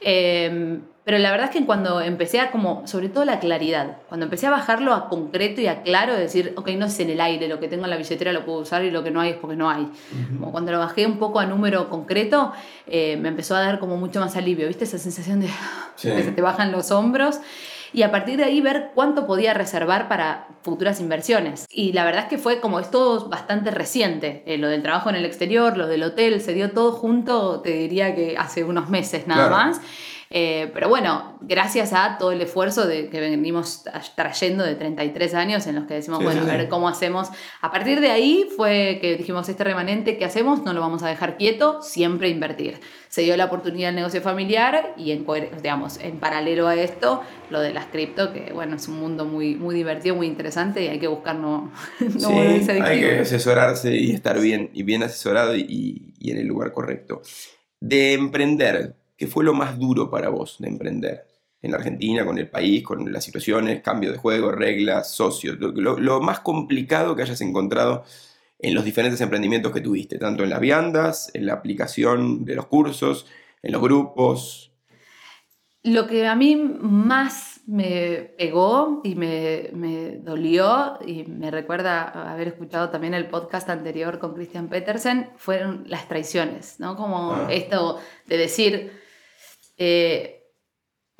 Eh, 0.02 0.80
pero 1.04 1.18
la 1.18 1.32
verdad 1.32 1.48
es 1.50 1.56
que 1.60 1.66
cuando 1.66 2.00
empecé 2.00 2.40
a 2.40 2.52
como, 2.52 2.86
sobre 2.88 3.10
todo 3.10 3.26
la 3.26 3.40
claridad, 3.40 3.98
cuando 4.08 4.26
empecé 4.28 4.46
a 4.46 4.52
bajarlo 4.52 4.94
a 4.94 5.10
concreto 5.10 5.60
y 5.60 5.66
a 5.66 5.82
claro, 5.82 6.16
decir, 6.16 6.54
ok, 6.56 6.70
no 6.78 6.86
es 6.86 7.00
en 7.00 7.10
el 7.10 7.20
aire, 7.20 7.48
lo 7.48 7.60
que 7.60 7.68
tengo 7.68 7.86
en 7.86 7.90
la 7.90 7.98
billetera 7.98 8.32
lo 8.34 8.46
puedo 8.46 8.60
usar 8.60 8.84
y 8.86 8.92
lo 8.92 9.04
que 9.04 9.10
no 9.10 9.20
hay 9.20 9.32
es 9.32 9.36
porque 9.38 9.56
no 9.56 9.68
hay. 9.70 9.90
Como 10.38 10.52
cuando 10.52 10.72
lo 10.72 10.78
bajé 10.78 11.08
un 11.08 11.18
poco 11.18 11.40
a 11.40 11.48
número 11.48 11.90
concreto, 11.90 12.54
eh, 12.86 13.18
me 13.18 13.30
empezó 13.30 13.56
a 13.56 13.62
dar 13.62 13.80
como 13.80 13.98
mucho 13.98 14.20
más 14.20 14.36
alivio, 14.36 14.68
¿viste? 14.68 14.84
Esa 14.84 15.00
sensación 15.00 15.40
de 15.40 15.48
Sí. 15.96 16.10
que 16.12 16.24
se 16.24 16.32
te 16.32 16.42
bajan 16.42 16.72
los 16.72 16.92
hombros. 16.92 17.40
Y 17.94 18.04
a 18.04 18.12
partir 18.12 18.38
de 18.38 18.46
ahí 18.46 18.62
ver 18.62 18.92
cuánto 18.96 19.28
podía 19.28 19.54
reservar 19.54 20.08
para 20.08 20.48
futuras 20.64 21.00
inversiones. 21.02 21.66
Y 21.70 21.92
la 21.94 22.06
verdad 22.06 22.24
es 22.24 22.30
que 22.30 22.38
fue 22.38 22.60
como 22.62 22.80
es 22.80 22.90
todo 22.90 23.28
bastante 23.28 23.72
reciente. 23.72 24.44
Eh, 24.46 24.58
lo 24.58 24.70
del 24.70 24.82
trabajo 24.82 25.10
en 25.10 25.16
el 25.16 25.26
exterior, 25.26 25.76
lo 25.78 25.88
del 25.88 26.04
hotel, 26.04 26.40
se 26.42 26.54
dio 26.54 26.72
todo 26.72 26.94
junto, 26.94 27.60
te 27.62 27.72
diría 27.72 28.16
que 28.16 28.38
hace 28.38 28.64
unos 28.64 28.90
meses 28.90 29.28
nada 29.28 29.48
Claro. 29.50 29.66
más. 29.68 29.82
Eh, 30.34 30.72
pero 30.74 30.88
bueno, 30.88 31.38
gracias 31.42 31.92
a 31.92 32.18
todo 32.18 32.32
el 32.32 32.40
esfuerzo 32.40 32.88
de, 32.88 33.10
que 33.10 33.20
venimos 33.20 33.84
trayendo 34.16 34.64
de 34.64 34.76
33 34.76 35.34
años 35.34 35.68
en 35.68 35.76
los 35.76 35.86
que 35.88 35.96
decimos, 35.96 36.20
Sí, 36.20 36.24
bueno, 36.24 36.42
sí, 36.44 36.48
a 36.48 36.52
sí. 36.52 36.58
ver 36.58 36.70
cómo 36.70 36.88
hacemos. 36.88 37.28
A 37.60 37.70
partir 37.70 38.00
de 38.00 38.12
ahí 38.12 38.48
fue 38.56 39.00
que 39.02 39.18
dijimos, 39.18 39.50
este 39.50 39.66
remanente 39.66 40.18
que 40.18 40.24
hacemos 40.24 40.64
no 40.64 40.72
lo 40.72 40.80
vamos 40.80 41.04
a 41.04 41.10
dejar 41.10 41.36
quieto, 41.36 41.82
siempre 41.82 42.30
invertir. 42.30 42.80
Se 43.10 43.24
dio 43.24 43.36
la 43.36 43.46
oportunidad 43.46 43.90
del 43.90 43.98
negocio 43.98 44.22
familiar 44.22 44.94
y 44.96 45.12
en, 45.12 45.26
digamos, 45.62 46.00
en 46.00 46.18
paralelo 46.18 46.70
a 46.70 46.76
esto, 46.76 47.22
lo 47.50 47.60
de 47.60 47.74
las 47.74 47.88
cripto, 47.88 48.32
que 48.32 48.54
bueno, 48.54 48.78
es 48.78 48.88
un 48.88 49.02
mundo 49.02 49.26
muy, 49.26 49.56
muy 49.56 49.76
divertido, 49.76 50.16
muy 50.16 50.28
interesante 50.28 50.82
y 50.86 50.88
hay 50.88 51.00
que 51.00 51.08
buscar 51.08 51.36
no, 51.36 51.74
no 52.00 52.32
volverse 52.32 52.82
hay 52.82 53.02
que 53.02 53.20
asesorarse 53.20 53.94
y 53.98 54.12
estar 54.12 54.40
bien, 54.40 54.70
y 54.74 54.84
bien 54.84 55.04
asesorado 55.04 55.58
y, 55.58 56.14
y 56.18 56.32
en 56.32 56.38
el 56.38 56.48
lugar 56.48 56.72
correcto. 56.72 57.22
De 57.82 58.14
emprender, 58.14 58.96
¿qué 59.22 59.28
fue 59.28 59.44
lo 59.44 59.54
más 59.54 59.78
duro 59.78 60.10
para 60.10 60.30
vos 60.30 60.56
de 60.58 60.68
emprender? 60.68 61.28
En 61.62 61.70
la 61.70 61.78
Argentina, 61.78 62.26
con 62.26 62.40
el 62.40 62.50
país, 62.50 62.82
con 62.82 63.14
las 63.14 63.24
situaciones, 63.24 63.84
cambio 63.84 64.12
de 64.12 64.18
juego, 64.18 64.52
reglas, 64.52 65.12
socios. 65.12 65.58
Lo, 65.60 66.20
más 66.22 66.40
complicado 66.40 67.16
que 67.16 67.22
hayas 67.22 67.40
encontrado 67.42 68.04
en 68.58 68.74
los 68.74 68.84
diferentes 68.84 69.22
emprendimientos 69.22 69.72
que 69.72 69.82
tuviste, 69.82 70.18
tanto 70.18 70.44
en 70.44 70.50
las 70.50 70.60
viandas, 70.60 71.30
en 71.36 71.46
la 71.46 71.54
aplicación 71.54 72.46
de 72.46 72.56
los 72.56 72.66
cursos, 72.66 73.28
en 73.62 73.74
los 73.74 73.82
grupos. 73.84 74.72
Lo 75.84 76.08
que 76.08 76.26
a 76.26 76.36
mí 76.36 76.56
más 76.56 77.62
me 77.68 78.34
pegó 78.40 79.02
y 79.04 79.14
me, 79.14 79.70
me 79.74 80.18
dolió 80.18 80.98
y 81.06 81.26
me 81.26 81.52
recuerda 81.52 82.32
haber 82.32 82.48
escuchado 82.48 82.90
también 82.90 83.14
el 83.14 83.28
podcast 83.28 83.70
anterior 83.70 84.18
con 84.18 84.34
Christian 84.34 84.68
Petersen 84.68 85.30
fueron 85.38 85.84
las 85.86 86.08
traiciones, 86.08 86.80
¿no? 86.80 86.96
Como 86.96 87.34
Ah. 87.34 87.48
esto 87.52 88.00
de 88.26 88.38
decir, 88.38 89.01
eh, 89.84 90.41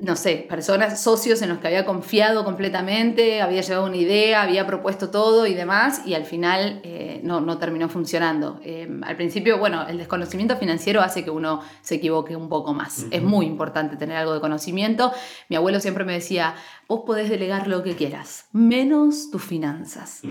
no 0.02 0.16
sé, 0.16 0.44
personas, 0.48 1.00
socios 1.00 1.42
en 1.42 1.48
los 1.48 1.58
que 1.58 1.68
había 1.68 1.84
confiado 1.84 2.44
completamente, 2.44 3.40
había 3.40 3.60
llegado 3.60 3.84
a 3.84 3.88
una 3.88 3.96
idea, 3.96 4.42
había 4.42 4.66
propuesto 4.66 5.10
todo 5.10 5.46
y 5.46 5.54
demás, 5.54 6.02
y 6.04 6.14
al 6.14 6.24
final 6.24 6.80
eh, 6.82 7.20
no, 7.22 7.40
no 7.40 7.58
terminó 7.58 7.88
funcionando. 7.88 8.60
Eh, 8.64 8.88
al 9.02 9.14
principio, 9.14 9.58
bueno, 9.58 9.86
el 9.86 9.98
desconocimiento 9.98 10.56
financiero 10.56 11.02
hace 11.02 11.22
que 11.22 11.30
uno 11.30 11.60
se 11.82 11.94
equivoque 11.94 12.34
un 12.34 12.48
poco 12.48 12.74
más. 12.74 13.06
Es 13.12 13.22
muy 13.22 13.46
importante 13.46 13.96
tener 13.96 14.16
algo 14.16 14.34
de 14.34 14.40
conocimiento. 14.40 15.12
Mi 15.48 15.54
abuelo 15.54 15.78
siempre 15.78 16.04
me 16.04 16.14
decía, 16.14 16.56
vos 16.88 17.02
podés 17.06 17.30
delegar 17.30 17.68
lo 17.68 17.84
que 17.84 17.94
quieras, 17.94 18.46
menos 18.50 19.30
tus 19.30 19.42
finanzas. 19.42 20.22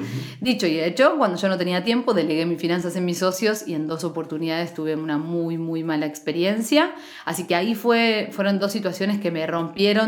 Dicho 0.41 0.67
y 0.67 0.79
hecho, 0.81 1.15
cuando 1.17 1.37
yo 1.37 1.47
no 1.47 1.57
tenía 1.57 1.83
tiempo, 1.85 2.13
delegué 2.13 2.45
mis 2.45 2.59
finanzas 2.59 2.97
en 2.97 3.05
mis 3.05 3.19
socios 3.19 3.65
y 3.65 3.73
en 3.73 3.87
dos 3.87 4.03
oportunidades 4.03 4.73
tuve 4.73 4.95
una 4.95 5.17
muy, 5.17 5.57
muy 5.57 5.83
mala 5.83 6.07
experiencia. 6.07 6.93
Así 7.23 7.47
que 7.47 7.55
ahí 7.55 7.73
fue, 7.73 8.29
fueron 8.31 8.59
dos 8.59 8.73
situaciones 8.73 9.19
que 9.21 9.31
me 9.31 9.47
rompieron, 9.47 9.60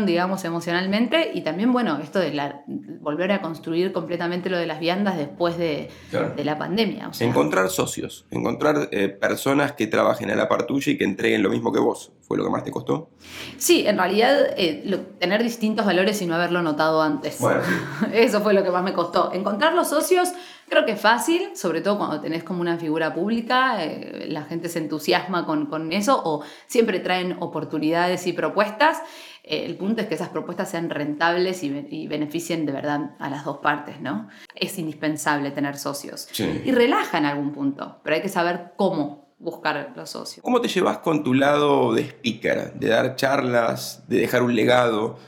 digamos, 0.06 0.44
emocionalmente. 0.44 1.30
Y 1.34 1.42
también, 1.42 1.72
bueno, 1.72 1.98
esto 2.02 2.18
de 2.18 2.32
la- 2.32 2.62
volver 3.00 3.32
a 3.32 3.40
construir 3.42 3.92
completamente 3.92 4.48
lo 4.50 4.56
de 4.58 4.66
las 4.66 4.80
viandas 4.80 5.16
después 5.16 5.56
de, 5.58 5.88
Claro. 6.10 6.32
de 6.34 6.44
la 6.44 6.56
pandemia. 6.58 7.08
O 7.08 7.12
sea, 7.12 7.26
Encontrar 7.28 7.68
socios, 7.70 8.26
encontrar 8.30 8.88
eh, 8.92 9.08
personas 9.08 9.72
que 9.72 9.86
trabajen 9.86 10.30
a 10.30 10.34
la 10.36 10.48
par 10.48 10.66
tuya 10.66 10.92
y 10.92 10.98
que 10.98 11.04
entreguen 11.04 11.42
lo 11.42 11.50
mismo 11.50 11.72
que 11.72 11.80
vos, 11.80 12.12
¿fue 12.22 12.36
lo 12.38 12.44
que 12.44 12.50
más 12.50 12.64
te 12.64 12.70
costó? 12.70 13.10
Sí, 13.58 13.86
en 13.86 13.98
realidad 13.98 14.36
eh, 14.56 14.82
lo- 14.86 15.00
tener 15.00 15.42
distintos 15.42 15.84
valores 15.86 16.20
y 16.22 16.26
no 16.26 16.34
haberlo 16.34 16.62
notado 16.62 17.02
antes. 17.02 17.38
Bueno, 17.40 17.60
Eso 18.12 18.40
fue 18.40 18.54
lo 18.54 18.62
que 18.62 18.70
más 18.70 18.82
me 18.82 18.92
costó. 18.92 19.32
Encontrar 19.32 19.74
los 19.74 19.88
socios 19.88 20.30
creo 20.68 20.84
que 20.84 20.92
es 20.92 21.00
fácil, 21.00 21.56
sobre 21.56 21.80
todo 21.80 21.98
cuando 21.98 22.20
tenés 22.20 22.42
como 22.44 22.60
una 22.60 22.78
figura 22.78 23.14
pública, 23.14 23.84
eh, 23.84 24.26
la 24.28 24.42
gente 24.44 24.68
se 24.68 24.78
entusiasma 24.78 25.46
con, 25.46 25.66
con 25.66 25.92
eso 25.92 26.20
o 26.24 26.42
siempre 26.66 27.00
traen 27.00 27.36
oportunidades 27.40 28.26
y 28.26 28.32
propuestas. 28.32 28.98
Eh, 29.42 29.64
el 29.66 29.76
punto 29.76 30.00
es 30.02 30.08
que 30.08 30.14
esas 30.14 30.30
propuestas 30.30 30.70
sean 30.70 30.88
rentables 30.90 31.62
y, 31.62 31.70
be- 31.70 31.86
y 31.90 32.08
beneficien 32.08 32.64
de 32.66 32.72
verdad 32.72 33.10
a 33.18 33.28
las 33.28 33.44
dos 33.44 33.58
partes, 33.58 34.00
¿no? 34.00 34.28
Es 34.54 34.78
indispensable 34.78 35.50
tener 35.50 35.76
socios. 35.76 36.28
Sí. 36.32 36.62
Y 36.64 36.72
relaja 36.72 37.18
en 37.18 37.26
algún 37.26 37.52
punto, 37.52 38.00
pero 38.02 38.16
hay 38.16 38.22
que 38.22 38.28
saber 38.28 38.72
cómo 38.76 39.34
buscar 39.38 39.92
los 39.96 40.08
socios. 40.10 40.42
¿Cómo 40.42 40.60
te 40.62 40.68
llevas 40.68 40.98
con 40.98 41.22
tu 41.22 41.34
lado 41.34 41.92
de 41.92 42.02
speaker, 42.02 42.72
de 42.74 42.88
dar 42.88 43.16
charlas, 43.16 44.04
de 44.08 44.18
dejar 44.20 44.42
un 44.42 44.54
legado? 44.56 45.18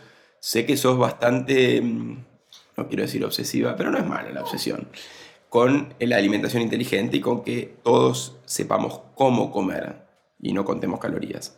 Sé 0.40 0.64
que 0.64 0.76
sos 0.78 0.96
bastante, 0.96 1.82
mm, 1.82 2.24
no 2.78 2.88
quiero 2.88 3.02
decir 3.02 3.22
obsesiva, 3.24 3.74
pero 3.76 3.90
no 3.90 3.98
es 3.98 4.06
mala 4.06 4.30
la 4.30 4.40
obsesión, 4.42 4.88
con 5.56 5.94
la 6.00 6.18
alimentación 6.18 6.62
inteligente 6.62 7.16
y 7.16 7.20
con 7.22 7.42
que 7.42 7.76
todos 7.82 8.36
sepamos 8.44 9.00
cómo 9.14 9.50
comer 9.50 10.02
y 10.38 10.52
no 10.52 10.66
contemos 10.66 11.00
calorías. 11.00 11.56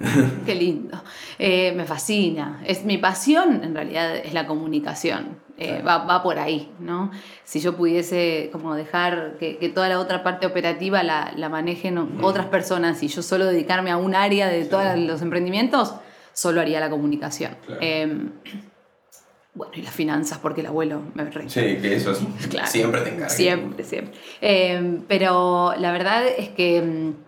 Qué 0.46 0.54
lindo. 0.54 1.02
Eh, 1.38 1.72
me 1.72 1.84
fascina. 1.84 2.62
Es, 2.66 2.86
mi 2.86 2.96
pasión 2.96 3.62
en 3.62 3.74
realidad 3.74 4.16
es 4.16 4.32
la 4.32 4.46
comunicación. 4.46 5.38
Eh, 5.58 5.82
va, 5.86 5.98
va 6.06 6.22
por 6.22 6.38
ahí, 6.38 6.72
¿no? 6.78 7.10
Si 7.44 7.60
yo 7.60 7.76
pudiese 7.76 8.48
como 8.52 8.74
dejar 8.74 9.36
que, 9.38 9.58
que 9.58 9.68
toda 9.68 9.90
la 9.90 10.00
otra 10.00 10.22
parte 10.22 10.46
operativa 10.46 11.02
la, 11.02 11.34
la 11.36 11.50
manejen 11.50 11.98
otras 12.22 12.46
personas 12.46 13.02
y 13.02 13.08
yo 13.08 13.20
solo 13.20 13.44
dedicarme 13.44 13.90
a 13.90 13.98
un 13.98 14.14
área 14.14 14.48
de 14.48 14.64
todos 14.64 14.96
los 14.96 15.20
emprendimientos, 15.20 15.94
solo 16.32 16.62
haría 16.62 16.80
la 16.80 16.88
comunicación. 16.88 17.54
Claro. 17.66 17.80
Eh, 17.82 18.30
bueno, 19.56 19.72
y 19.74 19.82
las 19.82 19.92
finanzas, 19.94 20.38
porque 20.38 20.60
el 20.60 20.68
abuelo 20.68 21.02
me 21.14 21.24
re 21.30 21.48
Sí, 21.50 21.60
que 21.80 21.96
eso 21.96 22.12
Claro. 22.50 22.68
siempre 22.68 23.00
te 23.00 23.08
encarga. 23.08 23.28
Siempre, 23.30 23.84
siempre. 23.84 24.14
Eh, 24.40 25.00
pero 25.08 25.74
la 25.78 25.90
verdad 25.92 26.24
es 26.26 26.50
que 26.50 26.80
mm, 26.82 27.25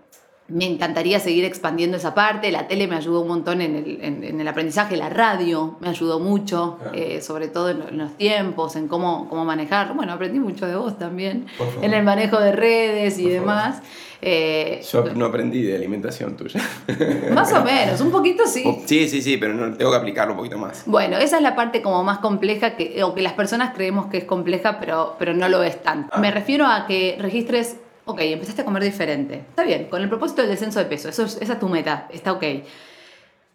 me 0.49 0.65
encantaría 0.65 1.21
seguir 1.21 1.45
expandiendo 1.45 1.97
esa 1.99 2.15
parte. 2.15 2.51
La 2.51 2.69
tele 2.69 2.89
me 2.89 2.97
ayudó 2.97 3.21
un 3.21 3.29
montón 3.29 3.61
en 3.61 3.77
el, 3.77 3.99
en, 4.03 4.41
el 4.41 4.49
aprendizaje, 4.49 4.97
la 4.97 5.11
radio 5.11 5.77
me 5.81 5.89
ayudó 5.89 6.21
mucho, 6.21 6.79
eh, 6.95 7.21
sobre 7.21 7.49
todo 7.49 7.71
en, 7.71 7.99
los 7.99 8.17
tiempos, 8.17 8.77
en 8.77 8.89
cómo, 8.89 9.29
cómo 9.29 9.45
manejar. 9.45 9.95
Bueno, 9.95 10.13
aprendí 10.13 10.41
mucho 10.41 10.67
de 10.67 10.77
vos 10.77 10.99
también, 10.99 11.47
en 11.83 11.93
el 11.93 12.03
manejo 12.03 12.41
de 12.41 12.53
redes 12.53 13.19
y 13.19 13.29
demás. 13.29 13.83
Eh, 14.21 14.83
Yo 14.91 15.05
no 15.15 15.27
aprendí 15.27 15.63
de 15.63 15.77
alimentación 15.77 16.37
tuya. 16.37 16.61
Más 17.33 17.53
o 17.53 17.63
menos, 17.63 18.01
un 18.01 18.11
poquito 18.11 18.47
sí. 18.47 18.65
Oh, 18.67 18.83
sí, 18.85 19.09
sí, 19.09 19.23
sí, 19.23 19.37
pero 19.37 19.55
no, 19.55 19.77
tengo 19.77 19.91
que 19.93 19.97
aplicarlo 19.97 20.33
un 20.33 20.39
poquito 20.39 20.59
más. 20.59 20.83
Bueno, 20.87 21.19
esa 21.19 21.37
es 21.37 21.43
la 21.43 21.55
parte 21.55 21.83
como 21.83 22.03
más 22.03 22.19
compleja, 22.19 22.75
que, 22.75 23.03
o 23.05 23.15
que 23.15 23.23
las 23.23 23.35
personas 23.35 23.75
creemos 23.75 24.07
que 24.07 24.19
es 24.19 24.25
compleja, 24.25 24.81
pero, 24.81 25.15
pero 25.21 25.35
no 25.35 25.49
lo 25.49 25.63
es 25.63 25.81
tanto. 25.83 26.11
Ah. 26.13 26.19
Me 26.19 26.33
refiero 26.33 26.67
a 26.67 26.87
que 26.87 27.17
registres 27.21 27.77
ok, 28.09 28.21
empezaste 28.21 28.62
a 28.62 28.64
comer 28.64 28.83
diferente. 28.83 29.44
Está 29.51 29.62
bien, 29.62 29.85
con 29.88 30.03
el 30.03 30.09
propósito 30.09 30.42
del 30.42 30.51
descenso 30.51 30.79
de 30.79 30.87
peso, 30.87 31.09
eso 31.09 31.25
esa 31.25 31.53
es 31.53 31.61
tu 31.61 31.68
meta, 31.68 32.09
está 32.11 32.33
ok. 32.33 32.44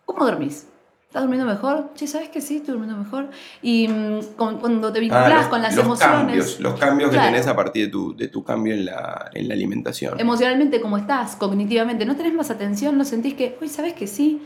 ¿Cómo 0.05 0.25
dormís? 0.25 0.67
¿Estás 1.07 1.23
durmiendo 1.23 1.45
mejor? 1.45 1.91
Sí, 1.93 2.07
¿sabes 2.07 2.29
que 2.29 2.41
sí? 2.41 2.57
Estoy 2.57 2.73
durmiendo 2.73 2.97
mejor. 2.97 3.29
Y 3.61 3.87
mm, 3.87 4.19
cuando 4.35 4.91
te 4.91 4.99
vinculas 4.99 5.45
ah, 5.45 5.49
con 5.49 5.61
las 5.61 5.77
emociones... 5.77 6.17
Cambios, 6.17 6.59
los 6.59 6.79
cambios 6.79 7.11
que 7.11 7.17
tenés 7.17 7.45
a 7.45 7.55
partir 7.55 7.85
de 7.85 7.91
tu, 7.91 8.15
de 8.15 8.27
tu 8.29 8.43
cambio 8.43 8.73
en 8.73 8.85
la, 8.85 9.29
en 9.33 9.47
la, 9.47 9.53
alimentación. 9.53 10.19
Emocionalmente, 10.19 10.81
¿cómo 10.81 10.97
estás? 10.97 11.35
Cognitivamente, 11.35 12.05
¿no 12.05 12.15
tenés 12.15 12.33
más 12.33 12.49
atención? 12.49 12.97
¿No 12.97 13.05
sentís 13.05 13.35
que, 13.35 13.57
uy, 13.61 13.69
¿sabes 13.69 13.93
que 13.93 14.07
sí? 14.07 14.41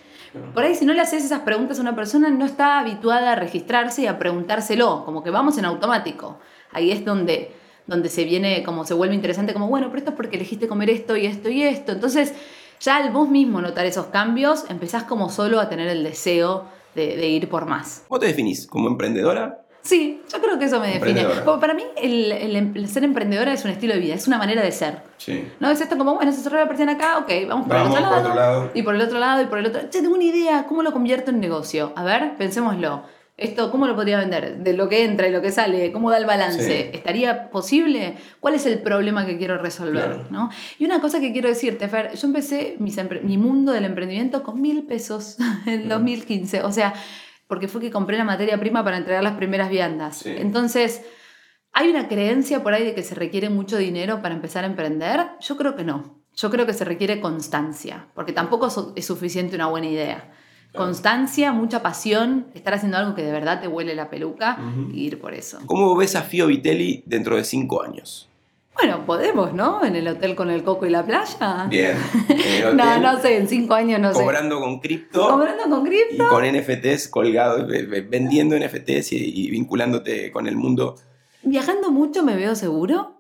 Por 0.54 0.64
ahí, 0.64 0.76
si 0.76 0.86
no 0.86 0.94
le 0.94 1.00
haces 1.00 1.24
esas 1.24 1.40
preguntas 1.42 1.80
a 1.80 1.82
una 1.82 1.96
persona, 1.96 2.30
no 2.30 2.46
está 2.46 2.80
habituada 2.80 3.32
a 3.32 3.36
registrarse 3.36 4.02
y 4.02 4.08
a 4.08 4.20
preguntárselo, 4.20 5.06
como 5.06 5.24
que 5.24 5.30
vamos 5.30 5.58
en 5.58 5.64
automático. 5.64 6.38
Ahí 6.74 6.92
es 6.92 7.06
donde 7.06 7.56
donde 7.88 8.10
se 8.10 8.26
viene, 8.26 8.64
como 8.64 8.86
se 8.86 8.94
vuelve 8.94 9.16
interesante, 9.16 9.54
como, 9.54 9.68
bueno, 9.68 9.88
pero 9.88 10.00
esto 10.00 10.12
es 10.12 10.16
porque 10.18 10.36
elegiste 10.36 10.68
comer 10.68 10.90
esto 10.90 11.16
y 11.16 11.26
esto 11.26 11.50
y 11.50 11.64
esto. 11.64 11.94
Entonces, 11.94 12.34
ya 12.80 12.98
al 12.98 13.12
vos 13.12 13.30
mismo 13.30 13.62
notar 13.62 13.86
esos 13.86 14.08
cambios, 14.08 14.66
empezás 14.70 15.04
como 15.04 15.30
solo 15.30 15.60
a 15.60 15.70
tener 15.70 15.88
el 15.88 16.04
deseo 16.04 16.66
de, 16.96 17.28
ir 17.28 17.48
por 17.48 17.66
más. 17.66 18.04
¿Cómo 18.08 18.20
te 18.20 18.28
definís? 18.28 18.68
¿Como 18.68 18.88
emprendedora? 18.88 19.62
Sí, 19.82 20.22
yo 20.34 20.42
creo 20.42 20.60
que 20.60 20.66
eso 20.66 20.82
me 20.82 21.00
define. 21.00 21.26
para 21.62 21.74
mí, 21.74 21.84
el, 21.96 22.88
ser 22.90 23.06
emprendedora 23.06 23.54
es 23.54 23.64
un 23.64 23.72
estilo 23.72 23.94
de 23.94 24.00
vida, 24.00 24.16
es 24.16 24.28
una 24.28 24.38
manera 24.38 24.62
de 24.62 24.72
ser. 24.72 25.02
Sí. 25.18 25.48
No 25.60 25.70
es 25.70 25.80
esto 25.80 25.98
como, 25.98 26.16
bueno, 26.16 26.32
se 26.34 26.42
cerró 26.42 26.58
la 26.58 26.68
persiana 26.68 26.94
acá, 26.94 27.20
ok, 27.20 27.32
vamos 27.48 27.68
por 27.68 27.78
el 27.78 27.84
otro 27.84 28.36
lado, 28.36 28.72
Y 28.74 28.82
por 28.82 28.96
el 28.96 29.02
otro 29.02 29.20
lado, 29.20 29.42
y 29.42 29.46
por 29.46 29.60
el 29.60 29.68
otro. 29.68 29.82
Che, 29.90 30.02
tengo 30.02 30.16
una 30.16 30.26
idea, 30.26 30.66
¿cómo 30.68 30.84
lo 30.84 30.92
convierto 30.92 31.32
en 31.32 31.40
negocio? 31.40 31.94
A 31.96 32.04
ver, 32.04 32.36
pensémoslo 32.38 33.04
esto, 33.38 33.70
¿cómo 33.70 33.86
lo 33.86 33.96
podría 33.96 34.18
vender? 34.18 34.58
De 34.58 34.74
lo 34.74 34.90
que 34.90 35.04
entra 35.04 35.28
y 35.28 35.32
lo 35.32 35.44
que 35.44 35.52
sale, 35.52 35.92
¿cómo 35.92 36.10
da 36.10 36.18
el 36.18 36.26
balance? 36.26 36.90
¿Estaría 36.92 37.52
posible? 37.52 38.18
¿Cuál 38.40 38.56
es 38.56 38.66
el 38.66 38.80
problema 38.80 39.28
que 39.28 39.38
quiero 39.38 39.60
resolver? 39.60 40.32
¿no? 40.32 40.50
Y 40.80 40.86
una 40.86 41.00
cosa 41.00 41.20
que 41.20 41.32
quiero 41.32 41.48
decirte, 41.48 41.88
Fer, 41.88 42.16
yo 42.16 42.28
empecé 42.28 42.78
mi 42.80 43.38
mundo 43.38 43.74
del 43.74 43.86
emprendimiento 43.86 44.42
con 44.42 44.60
mil 44.60 44.88
pesos 44.88 45.38
en 45.68 45.88
2015. 45.88 46.64
O 46.64 46.72
sea, 46.72 46.96
porque 47.48 47.68
fue 47.68 47.80
que 47.80 47.92
compré 47.92 48.18
la 48.18 48.24
materia 48.24 48.60
prima 48.60 48.84
para 48.84 48.98
entregar 48.98 49.24
las 49.24 49.36
primeras 49.36 49.70
viandas. 49.70 50.26
Entonces, 50.26 51.04
¿hay 51.74 51.90
una 51.90 52.08
creencia 52.08 52.64
por 52.64 52.74
ahí 52.74 52.86
de 52.86 52.96
que 52.96 53.04
se 53.04 53.14
requiere 53.14 53.50
mucho 53.50 53.78
dinero 53.78 54.20
para 54.24 54.34
empezar 54.34 54.64
a 54.64 54.68
emprender? 54.68 55.28
Yo 55.42 55.58
creo 55.58 55.76
que 55.76 55.84
no. 55.84 56.24
Yo 56.36 56.50
creo 56.50 56.66
que 56.66 56.74
se 56.74 56.86
requiere 56.86 57.22
constancia, 57.22 58.08
porque 58.16 58.34
tampoco 58.34 58.94
es 58.96 59.06
suficiente 59.06 59.56
una 59.56 59.68
buena 59.68 59.88
idea. 59.88 60.32
Constancia, 60.74 61.52
mucha 61.52 61.82
pasión, 61.82 62.48
estar 62.54 62.74
haciendo 62.74 62.98
algo 62.98 63.16
que 63.16 63.24
de 63.24 63.32
verdad 63.32 63.62
te 63.62 63.68
huele 63.68 63.96
la 63.96 64.10
peluca 64.10 64.60
y 64.94 65.06
ir 65.06 65.20
por 65.20 65.34
eso. 65.34 65.60
¿Cómo 65.66 65.96
ves 65.96 66.16
a 66.16 66.22
Fio 66.22 66.48
Vitelli 66.48 67.04
dentro 67.06 67.36
de 67.36 67.44
cinco 67.44 67.82
años? 67.82 68.30
Bueno, 68.76 69.06
podemos, 69.08 69.54
¿no? 69.54 69.84
En 69.84 69.96
el 69.96 70.08
hotel 70.08 70.36
con 70.36 70.52
el 70.52 70.64
coco 70.64 70.86
y 70.86 70.92
la 70.92 71.04
playa. 71.04 71.66
Bien. 71.68 71.98
no, 72.76 73.00
no 73.00 73.20
sé, 73.20 73.38
en 73.38 73.48
cinco 73.48 73.74
años 73.74 74.00
no 74.00 74.14
sé. 74.14 74.22
Cobrando 74.22 74.60
con 74.60 74.80
cripto. 74.80 75.28
Cobrando 75.28 75.64
con 75.68 75.84
cripto. 75.84 76.24
Y 76.24 76.28
con 76.28 76.46
NFTs 76.46 77.08
colgados, 77.08 77.68
vendiendo 77.68 78.56
NFTs 78.56 79.14
y 79.14 79.50
vinculándote 79.50 80.32
con 80.32 80.48
el 80.48 80.56
mundo. 80.58 80.96
Viajando 81.42 81.92
mucho 81.92 82.24
me 82.24 82.36
veo 82.36 82.56
seguro. 82.56 83.17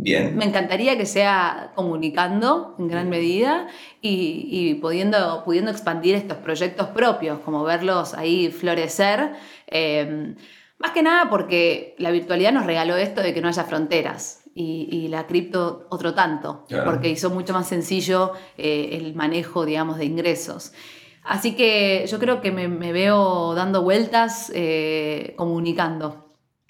Bien. 0.00 0.36
Me 0.36 0.44
encantaría 0.44 0.96
que 0.96 1.06
sea 1.06 1.72
comunicando 1.74 2.76
en 2.78 2.86
gran 2.86 3.08
medida 3.08 3.66
y, 4.00 4.74
pudiendo, 4.74 5.42
pudiendo 5.44 5.72
expandir 5.72 6.14
estos 6.14 6.38
proyectos 6.38 6.88
propios, 6.88 7.40
como 7.40 7.64
verlos 7.64 8.14
ahí 8.14 8.48
florecer. 8.50 9.32
Em, 9.66 10.36
más 10.78 10.92
que 10.92 11.02
nada 11.02 11.28
porque 11.28 11.96
la 11.98 12.12
virtualidad 12.12 12.52
nos 12.52 12.64
regaló 12.64 12.96
esto 12.96 13.22
de 13.22 13.34
que 13.34 13.40
no 13.40 13.48
haya 13.48 13.64
fronteras 13.64 14.44
y, 14.54 15.08
la 15.08 15.26
cripto 15.26 15.86
otro 15.90 16.14
tanto, 16.14 16.64
porque 16.84 17.08
hizo 17.08 17.30
mucho 17.30 17.52
más 17.52 17.68
sencillo 17.68 18.32
eh, 18.56 18.90
el 18.92 19.14
manejo, 19.14 19.64
digamos, 19.64 19.98
de 19.98 20.04
ingresos. 20.04 20.72
Así 21.24 21.54
que 21.54 22.06
yo 22.08 22.18
creo 22.18 22.40
que 22.40 22.50
me, 22.50 22.92
veo 22.92 23.54
dando 23.54 23.82
vueltas, 23.82 24.50
eh, 24.54 25.34
comunicando. 25.36 26.27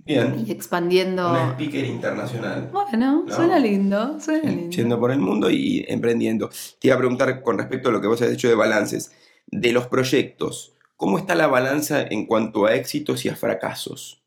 Y 0.08 0.50
expandiendo. 0.50 1.30
Una 1.30 1.52
speaker 1.52 1.84
internacional. 1.84 2.70
Bueno, 2.72 3.26
suena 3.28 3.58
lindo, 3.58 4.18
suena 4.18 4.50
lindo. 4.50 4.74
Yendo 4.74 4.98
por 4.98 5.10
el 5.10 5.18
mundo 5.18 5.50
y 5.50 5.84
emprendiendo. 5.86 6.48
Te 6.80 6.88
iba 6.88 6.94
a 6.94 6.98
preguntar 6.98 7.42
con 7.42 7.58
respecto 7.58 7.90
a 7.90 7.92
lo 7.92 8.00
que 8.00 8.06
vos 8.06 8.22
has 8.22 8.30
dicho 8.30 8.48
de 8.48 8.54
balances. 8.54 9.12
De 9.46 9.72
los 9.72 9.86
proyectos, 9.86 10.74
¿cómo 10.96 11.18
está 11.18 11.34
la 11.34 11.46
balanza 11.46 12.02
en 12.02 12.26
cuanto 12.26 12.64
a 12.64 12.74
éxitos 12.74 13.24
y 13.26 13.28
a 13.28 13.36
fracasos? 13.36 14.22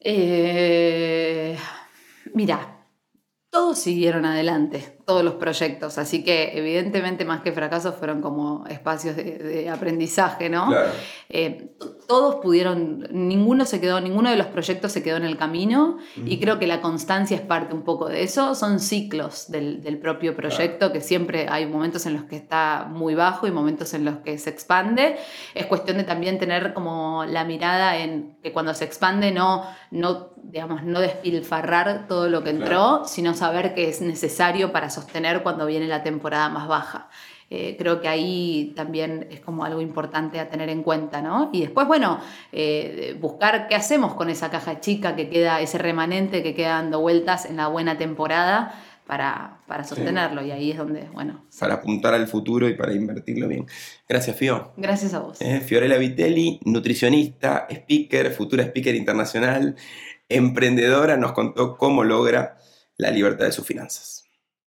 Eh, 0.00 1.56
mira, 2.34 2.86
todos 3.48 3.78
siguieron 3.78 4.26
adelante 4.26 4.98
todos 5.04 5.24
los 5.24 5.34
proyectos, 5.34 5.98
así 5.98 6.22
que 6.22 6.56
evidentemente 6.56 7.24
más 7.24 7.42
que 7.42 7.52
fracasos 7.52 7.96
fueron 7.96 8.20
como 8.20 8.64
espacios 8.68 9.16
de, 9.16 9.68
aprendizaje, 9.68 10.48
¿no? 10.48 10.72
Eh, 11.28 11.74
todos 12.06 12.36
pudieron, 12.36 13.08
ninguno 13.10 13.64
se 13.64 13.80
quedó, 13.80 14.00
ninguno 14.00 14.30
de 14.30 14.36
los 14.36 14.46
proyectos 14.46 14.92
se 14.92 15.02
quedó 15.02 15.16
en 15.16 15.24
el 15.24 15.36
camino 15.36 15.98
y 16.24 16.38
creo 16.38 16.58
que 16.58 16.66
la 16.66 16.80
constancia 16.80 17.36
es 17.36 17.40
parte 17.40 17.74
un 17.74 17.82
poco 17.82 18.08
de 18.08 18.22
eso, 18.22 18.54
son 18.54 18.80
ciclos 18.80 19.50
del, 19.50 19.98
propio 20.00 20.34
proyecto, 20.36 20.92
que 20.92 21.00
siempre 21.00 21.46
hay 21.48 21.66
momentos 21.66 22.06
en 22.06 22.14
los 22.14 22.24
que 22.24 22.36
está 22.36 22.86
muy 22.88 23.14
bajo 23.14 23.46
y 23.46 23.50
momentos 23.50 23.94
en 23.94 24.04
los 24.04 24.18
que 24.18 24.38
se 24.38 24.50
expande, 24.50 25.16
es 25.54 25.66
cuestión 25.66 25.96
de 25.98 26.04
también 26.04 26.38
tener 26.38 26.74
como 26.74 27.24
la 27.24 27.44
mirada 27.44 27.96
en 27.96 28.36
que 28.42 28.52
cuando 28.52 28.74
se 28.74 28.84
expande 28.84 29.32
no, 29.32 29.64
no 29.90 30.32
digamos, 30.42 30.82
no 30.82 31.00
despilfarrar 31.00 32.06
todo 32.08 32.28
lo 32.28 32.42
que 32.42 32.50
entró, 32.50 33.04
sino 33.06 33.34
saber 33.34 33.74
que 33.74 33.88
es 33.88 34.00
necesario 34.00 34.72
para 34.72 34.90
sostener 34.92 35.42
cuando 35.42 35.66
viene 35.66 35.86
la 35.86 36.02
temporada 36.02 36.48
más 36.48 36.68
baja. 36.68 37.08
Eh, 37.54 37.76
creo 37.78 38.00
que 38.00 38.08
ahí 38.08 38.72
también 38.74 39.26
es 39.30 39.40
como 39.40 39.66
algo 39.66 39.82
importante 39.82 40.40
a 40.40 40.48
tener 40.48 40.70
en 40.70 40.82
cuenta, 40.82 41.20
¿no? 41.20 41.50
Y 41.52 41.60
después, 41.60 41.86
bueno, 41.86 42.18
eh, 42.50 43.14
buscar 43.20 43.68
qué 43.68 43.74
hacemos 43.74 44.14
con 44.14 44.30
esa 44.30 44.50
caja 44.50 44.80
chica 44.80 45.14
que 45.16 45.28
queda, 45.28 45.60
ese 45.60 45.76
remanente 45.76 46.42
que 46.42 46.54
queda 46.54 46.76
dando 46.76 47.00
vueltas 47.00 47.44
en 47.44 47.58
la 47.58 47.68
buena 47.68 47.98
temporada 47.98 48.74
para, 49.06 49.58
para 49.66 49.84
sostenerlo. 49.84 50.42
Y 50.42 50.50
ahí 50.50 50.70
es 50.70 50.78
donde, 50.78 51.02
bueno. 51.12 51.44
Para 51.60 51.74
apuntar 51.74 52.14
al 52.14 52.26
futuro 52.26 52.66
y 52.70 52.74
para 52.74 52.94
invertirlo 52.94 53.48
bien. 53.48 53.66
Gracias, 54.08 54.34
Fio. 54.34 54.72
Gracias 54.78 55.12
a 55.12 55.18
vos. 55.18 55.38
Eh, 55.42 55.60
Fiorella 55.60 55.98
Vitelli, 55.98 56.58
nutricionista, 56.64 57.66
speaker, 57.68 58.32
futura 58.32 58.62
speaker 58.62 58.94
internacional, 58.94 59.76
emprendedora, 60.26 61.18
nos 61.18 61.32
contó 61.32 61.76
cómo 61.76 62.02
logra 62.02 62.56
la 62.96 63.10
libertad 63.10 63.44
de 63.44 63.52
sus 63.52 63.66
finanzas. 63.66 64.21